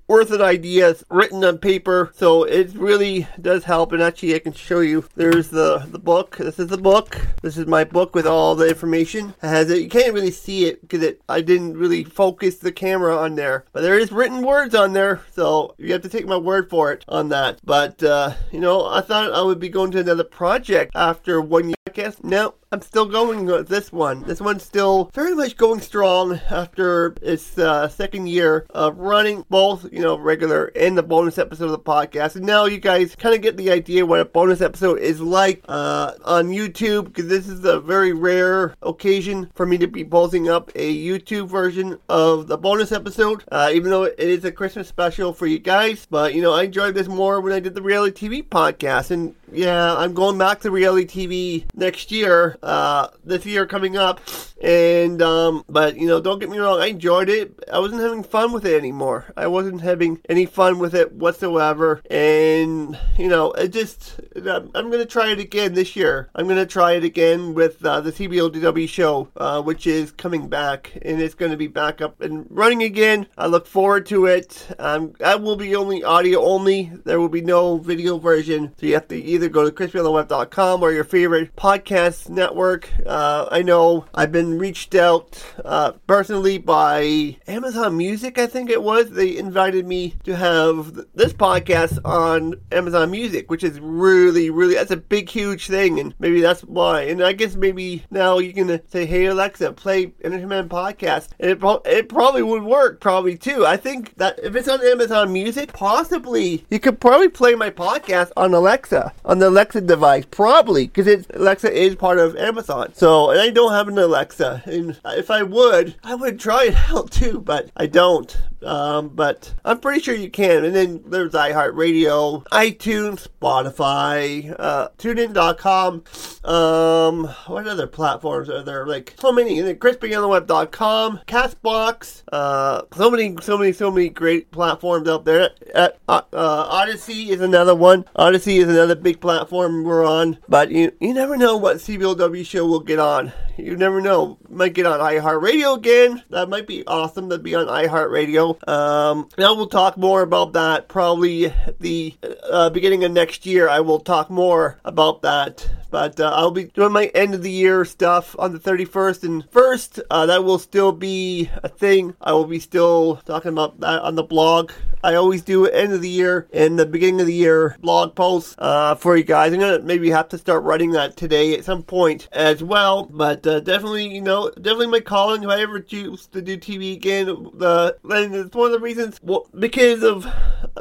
worth 0.07 0.31
of 0.31 0.41
ideas 0.41 1.03
written 1.09 1.43
on 1.43 1.57
paper, 1.57 2.11
so 2.13 2.43
it 2.43 2.73
really 2.75 3.27
does 3.41 3.63
help. 3.63 3.91
And 3.91 4.03
actually, 4.03 4.35
I 4.35 4.39
can 4.39 4.53
show 4.53 4.81
you. 4.81 5.05
There's 5.15 5.49
the, 5.49 5.85
the 5.87 5.99
book. 5.99 6.37
This 6.37 6.59
is 6.59 6.67
the 6.67 6.77
book. 6.77 7.19
This 7.41 7.57
is 7.57 7.65
my 7.65 7.83
book 7.83 8.13
with 8.13 8.27
all 8.27 8.55
the 8.55 8.69
information. 8.69 9.33
It 9.41 9.47
has 9.47 9.69
it. 9.69 9.81
You 9.81 9.89
can't 9.89 10.13
really 10.13 10.31
see 10.31 10.65
it 10.65 10.90
it 10.93 11.21
I 11.29 11.41
didn't 11.41 11.77
really 11.77 12.03
focus 12.03 12.57
the 12.57 12.71
camera 12.71 13.15
on 13.17 13.35
there. 13.35 13.65
But 13.71 13.81
there 13.81 13.97
is 13.97 14.11
written 14.11 14.41
words 14.41 14.75
on 14.75 14.93
there, 14.93 15.21
so 15.31 15.75
you 15.77 15.93
have 15.93 16.01
to 16.01 16.09
take 16.09 16.27
my 16.27 16.37
word 16.37 16.69
for 16.69 16.91
it 16.91 17.05
on 17.07 17.29
that. 17.29 17.59
But 17.63 18.03
uh, 18.03 18.33
you 18.51 18.59
know, 18.59 18.85
I 18.85 19.01
thought 19.01 19.33
I 19.33 19.41
would 19.41 19.59
be 19.59 19.69
going 19.69 19.91
to 19.91 19.99
another 19.99 20.23
project 20.23 20.91
after 20.95 21.41
one 21.41 21.69
year. 21.69 21.75
I 21.87 21.91
guess 21.91 22.23
no, 22.23 22.55
I'm 22.73 22.81
still 22.81 23.05
going 23.05 23.47
with 23.47 23.67
this 23.67 23.91
one. 23.91 24.23
This 24.23 24.39
one's 24.39 24.63
still 24.63 25.11
very 25.13 25.35
much 25.35 25.57
going 25.57 25.81
strong 25.81 26.39
after 26.49 27.13
its 27.21 27.57
uh, 27.57 27.89
second 27.89 28.27
year 28.27 28.65
of 28.69 28.97
running 28.97 29.43
both, 29.49 29.91
you 29.91 29.99
know, 29.99 30.17
regular 30.17 30.67
and 30.67 30.97
the 30.97 31.03
bonus 31.03 31.37
episode 31.37 31.65
of 31.65 31.71
the 31.71 31.79
podcast. 31.79 32.37
And 32.37 32.45
now 32.45 32.63
you 32.63 32.77
guys 32.77 33.13
kind 33.17 33.35
of 33.35 33.41
get 33.41 33.57
the 33.57 33.71
idea 33.71 34.05
what 34.05 34.21
a 34.21 34.25
bonus 34.25 34.61
episode 34.61 34.99
is 34.99 35.19
like 35.19 35.61
uh, 35.67 36.13
on 36.23 36.47
YouTube 36.47 37.07
because 37.07 37.27
this 37.27 37.49
is 37.49 37.65
a 37.65 37.81
very 37.81 38.13
rare 38.13 38.73
occasion 38.81 39.51
for 39.53 39.65
me 39.65 39.77
to 39.77 39.87
be 39.87 40.05
posting 40.05 40.47
up 40.47 40.71
a 40.73 40.95
YouTube 40.95 41.49
version 41.49 41.99
of 42.07 42.47
the 42.47 42.57
bonus 42.57 42.93
episode, 42.93 43.43
uh, 43.51 43.69
even 43.73 43.91
though 43.91 44.03
it 44.03 44.15
is 44.17 44.45
a 44.45 44.51
Christmas 44.51 44.87
special 44.87 45.33
for 45.33 45.45
you 45.45 45.59
guys. 45.59 46.07
But, 46.09 46.33
you 46.33 46.41
know, 46.41 46.53
I 46.53 46.63
enjoyed 46.63 46.95
this 46.95 47.09
more 47.09 47.41
when 47.41 47.51
I 47.51 47.59
did 47.59 47.75
the 47.75 47.81
reality 47.81 48.29
TV 48.29 48.47
podcast. 48.47 49.11
And 49.11 49.35
yeah, 49.51 49.95
I'm 49.95 50.13
going 50.13 50.37
back 50.37 50.61
to 50.61 50.71
reality 50.71 51.05
TV 51.27 51.65
next 51.75 52.11
year, 52.11 52.57
uh, 52.63 53.09
this 53.23 53.45
year 53.45 53.65
coming 53.65 53.97
up, 53.97 54.19
And 54.61 55.21
um, 55.21 55.63
but 55.67 55.97
you 55.97 56.07
know, 56.07 56.21
don't 56.21 56.39
get 56.39 56.49
me 56.49 56.59
wrong, 56.59 56.79
I 56.79 56.87
enjoyed 56.87 57.29
it. 57.29 57.63
I 57.71 57.79
wasn't 57.79 58.01
having 58.01 58.23
fun 58.23 58.51
with 58.51 58.65
it 58.65 58.77
anymore. 58.77 59.25
I 59.35 59.47
wasn't 59.47 59.81
having 59.81 60.21
any 60.29 60.45
fun 60.45 60.79
with 60.79 60.93
it 60.93 61.11
whatsoever. 61.13 62.01
And 62.09 62.97
you 63.17 63.27
know, 63.27 63.51
it 63.53 63.69
just 63.69 64.19
I'm, 64.35 64.91
gonna 64.91 65.05
try 65.05 65.31
it 65.31 65.39
again 65.39 65.73
this 65.73 65.95
year. 65.95 66.29
I'm 66.35 66.47
gonna 66.47 66.65
try 66.65 66.93
it 66.93 67.03
again 67.03 67.53
with 67.53 67.83
uh, 67.83 68.01
the 68.01 68.11
CBLDW 68.11 68.87
show, 68.87 69.29
uh, 69.35 69.61
which 69.61 69.87
is 69.87 70.11
coming 70.11 70.47
back, 70.47 70.91
and 71.01 71.19
it's 71.19 71.35
gonna 71.35 71.57
be 71.57 71.67
back 71.67 72.01
up 72.01 72.21
and 72.21 72.45
running 72.49 72.83
again. 72.83 73.27
I 73.37 73.47
look 73.47 73.65
forward 73.65 74.05
to 74.07 74.27
it. 74.27 74.67
Um, 74.77 75.13
that 75.19 75.41
will 75.41 75.55
be 75.55 75.75
only 75.75 76.03
audio 76.03 76.41
only. 76.43 76.91
There 77.03 77.19
will 77.19 77.29
be 77.29 77.41
no 77.41 77.77
video 77.77 78.19
version, 78.19 78.73
so 78.79 78.85
you 78.85 78.93
have 78.93 79.07
to 79.07 79.15
either 79.15 79.49
go 79.49 79.67
to 79.67 79.71
crispyontheweb.com 79.71 80.83
or 80.83 80.91
your 80.91 81.03
favorite 81.03 81.55
podcast 81.55 82.29
network. 82.29 82.89
Uh, 83.05 83.47
I 83.51 83.63
know 83.63 84.05
I've 84.13 84.31
been 84.31 84.50
reached 84.57 84.95
out 84.95 85.43
uh, 85.63 85.91
personally 86.07 86.57
by 86.57 87.37
Amazon 87.47 87.97
Music, 87.97 88.37
I 88.37 88.47
think 88.47 88.69
it 88.69 88.81
was. 88.81 89.09
They 89.09 89.37
invited 89.37 89.87
me 89.87 90.15
to 90.23 90.35
have 90.35 90.93
this 91.13 91.33
podcast 91.33 91.99
on 92.05 92.55
Amazon 92.71 93.11
Music, 93.11 93.49
which 93.49 93.63
is 93.63 93.79
really, 93.79 94.49
really, 94.49 94.75
that's 94.75 94.91
a 94.91 94.97
big, 94.97 95.29
huge 95.29 95.67
thing, 95.67 95.99
and 95.99 96.13
maybe 96.19 96.41
that's 96.41 96.61
why. 96.61 97.01
And 97.03 97.23
I 97.23 97.33
guess 97.33 97.55
maybe 97.55 98.05
now 98.09 98.39
you 98.39 98.53
can 98.53 98.81
say, 98.89 99.05
hey, 99.05 99.25
Alexa, 99.25 99.73
play 99.73 100.13
Entertainment 100.23 100.69
Podcast, 100.69 101.29
and 101.39 101.51
it, 101.51 101.59
pro- 101.59 101.81
it 101.85 102.09
probably 102.09 102.43
would 102.43 102.63
work, 102.63 102.99
probably 102.99 103.37
too. 103.37 103.65
I 103.65 103.77
think 103.77 104.15
that 104.17 104.39
if 104.43 104.55
it's 104.55 104.67
on 104.67 104.85
Amazon 104.85 105.31
Music, 105.33 105.73
possibly 105.73 106.65
you 106.69 106.79
could 106.79 106.99
probably 106.99 107.29
play 107.29 107.55
my 107.55 107.69
podcast 107.69 108.31
on 108.37 108.53
Alexa, 108.53 109.13
on 109.25 109.39
the 109.39 109.49
Alexa 109.49 109.81
device, 109.81 110.25
probably, 110.29 110.87
because 110.87 111.25
Alexa 111.33 111.71
is 111.71 111.95
part 111.95 112.19
of 112.19 112.35
Amazon. 112.35 112.91
So, 112.93 113.31
and 113.31 113.39
I 113.39 113.49
don't 113.49 113.71
have 113.71 113.87
an 113.87 113.97
Alexa, 113.97 114.40
and 114.41 114.99
if 115.05 115.31
I 115.31 115.43
would, 115.43 115.95
I 116.03 116.15
would 116.15 116.39
try 116.39 116.65
it 116.65 116.75
out 116.89 117.11
too, 117.11 117.39
but 117.39 117.69
I 117.75 117.87
don't. 117.87 118.35
Um, 118.63 119.09
but 119.09 119.53
I'm 119.65 119.79
pretty 119.79 120.01
sure 120.01 120.15
you 120.15 120.29
can. 120.29 120.65
And 120.65 120.75
then 120.75 121.03
there's 121.05 121.33
iHeartRadio, 121.33 122.45
iTunes, 122.49 123.27
Spotify, 123.41 124.55
uh, 124.57 124.89
TuneIn.com. 124.97 126.03
Um, 126.43 127.27
what 127.47 127.67
other 127.67 127.87
platforms 127.87 128.49
are 128.49 128.63
there? 128.63 128.85
Like 128.85 129.15
so 129.19 129.31
many. 129.31 129.59
And 129.59 129.67
then 129.67 129.75
CrispyOnTheWeb.com, 129.77 131.21
Castbox. 131.27 132.23
Uh, 132.31 132.83
so 132.93 133.09
many, 133.09 133.35
so 133.41 133.57
many, 133.57 133.71
so 133.71 133.91
many 133.91 134.09
great 134.09 134.51
platforms 134.51 135.07
out 135.09 135.25
there. 135.25 135.51
Uh, 135.73 135.89
uh, 136.07 136.21
Odysee 136.33 137.31
is 137.31 137.41
another 137.41 137.75
one. 137.75 138.05
Odysee 138.15 138.59
is 138.59 138.69
another 138.69 138.95
big 138.95 139.19
platform 139.21 139.83
we're 139.83 140.05
on. 140.05 140.37
But 140.47 140.71
you, 140.71 140.91
you 140.99 141.13
never 141.13 141.37
know 141.37 141.57
what 141.57 141.77
CBOW 141.77 142.45
show 142.45 142.65
will 142.65 142.79
get 142.79 142.99
on. 142.99 143.31
You 143.57 143.75
never 143.75 144.01
know. 144.01 144.30
Might 144.49 144.73
get 144.73 144.85
on 144.85 144.99
iHeartRadio 144.99 145.77
again. 145.77 146.23
That 146.29 146.49
might 146.49 146.67
be 146.67 146.85
awesome 146.85 147.29
to 147.29 147.37
be 147.37 147.55
on 147.55 147.67
iHeartRadio. 147.67 148.67
Um, 148.67 149.29
now 149.37 149.53
we'll 149.53 149.67
talk 149.67 149.97
more 149.97 150.21
about 150.21 150.53
that 150.53 150.87
probably 150.87 151.53
the 151.79 152.15
uh, 152.51 152.69
beginning 152.69 153.03
of 153.03 153.11
next 153.11 153.45
year. 153.45 153.69
I 153.69 153.79
will 153.79 153.99
talk 153.99 154.29
more 154.29 154.79
about 154.85 155.21
that. 155.21 155.67
But 155.91 156.19
uh, 156.19 156.31
I'll 156.33 156.51
be 156.51 156.63
doing 156.65 156.93
my 156.93 157.07
end 157.07 157.35
of 157.35 157.43
the 157.43 157.51
year 157.51 157.85
stuff 157.85 158.35
on 158.39 158.53
the 158.53 158.59
31st 158.59 159.23
and 159.23 159.51
1st. 159.51 160.01
Uh, 160.09 160.25
that 160.25 160.43
will 160.43 160.57
still 160.57 160.91
be 160.91 161.49
a 161.63 161.69
thing. 161.69 162.15
I 162.21 162.31
will 162.31 162.45
be 162.45 162.59
still 162.59 163.17
talking 163.25 163.51
about 163.51 163.79
that 163.81 164.01
on 164.01 164.15
the 164.15 164.23
blog. 164.23 164.71
I 165.03 165.15
always 165.15 165.41
do 165.41 165.65
end 165.65 165.93
of 165.93 166.01
the 166.01 166.09
year 166.09 166.47
and 166.53 166.77
the 166.77 166.85
beginning 166.85 167.21
of 167.21 167.27
the 167.27 167.33
year 167.33 167.75
blog 167.79 168.15
posts 168.15 168.55
uh, 168.59 168.95
for 168.95 169.17
you 169.17 169.23
guys. 169.23 169.51
I'm 169.51 169.59
gonna 169.59 169.79
maybe 169.79 170.11
have 170.11 170.29
to 170.29 170.37
start 170.37 170.63
writing 170.63 170.91
that 170.91 171.17
today 171.17 171.55
at 171.55 171.65
some 171.65 171.81
point 171.81 172.29
as 172.31 172.63
well. 172.63 173.05
But 173.05 173.45
uh, 173.47 173.61
definitely, 173.61 174.13
you 174.13 174.21
know, 174.21 174.51
definitely 174.51 174.87
my 174.87 174.99
calling. 174.99 175.43
If 175.43 175.49
I 175.49 175.61
ever 175.61 175.79
choose 175.79 176.27
to 176.27 176.41
do 176.41 176.57
TV 176.57 176.93
again, 176.93 177.25
the 177.25 177.97
and 178.03 178.35
it's 178.35 178.55
one 178.55 178.67
of 178.67 178.73
the 178.73 178.79
reasons 178.79 179.19
well, 179.23 179.47
because 179.57 180.03
of 180.03 180.27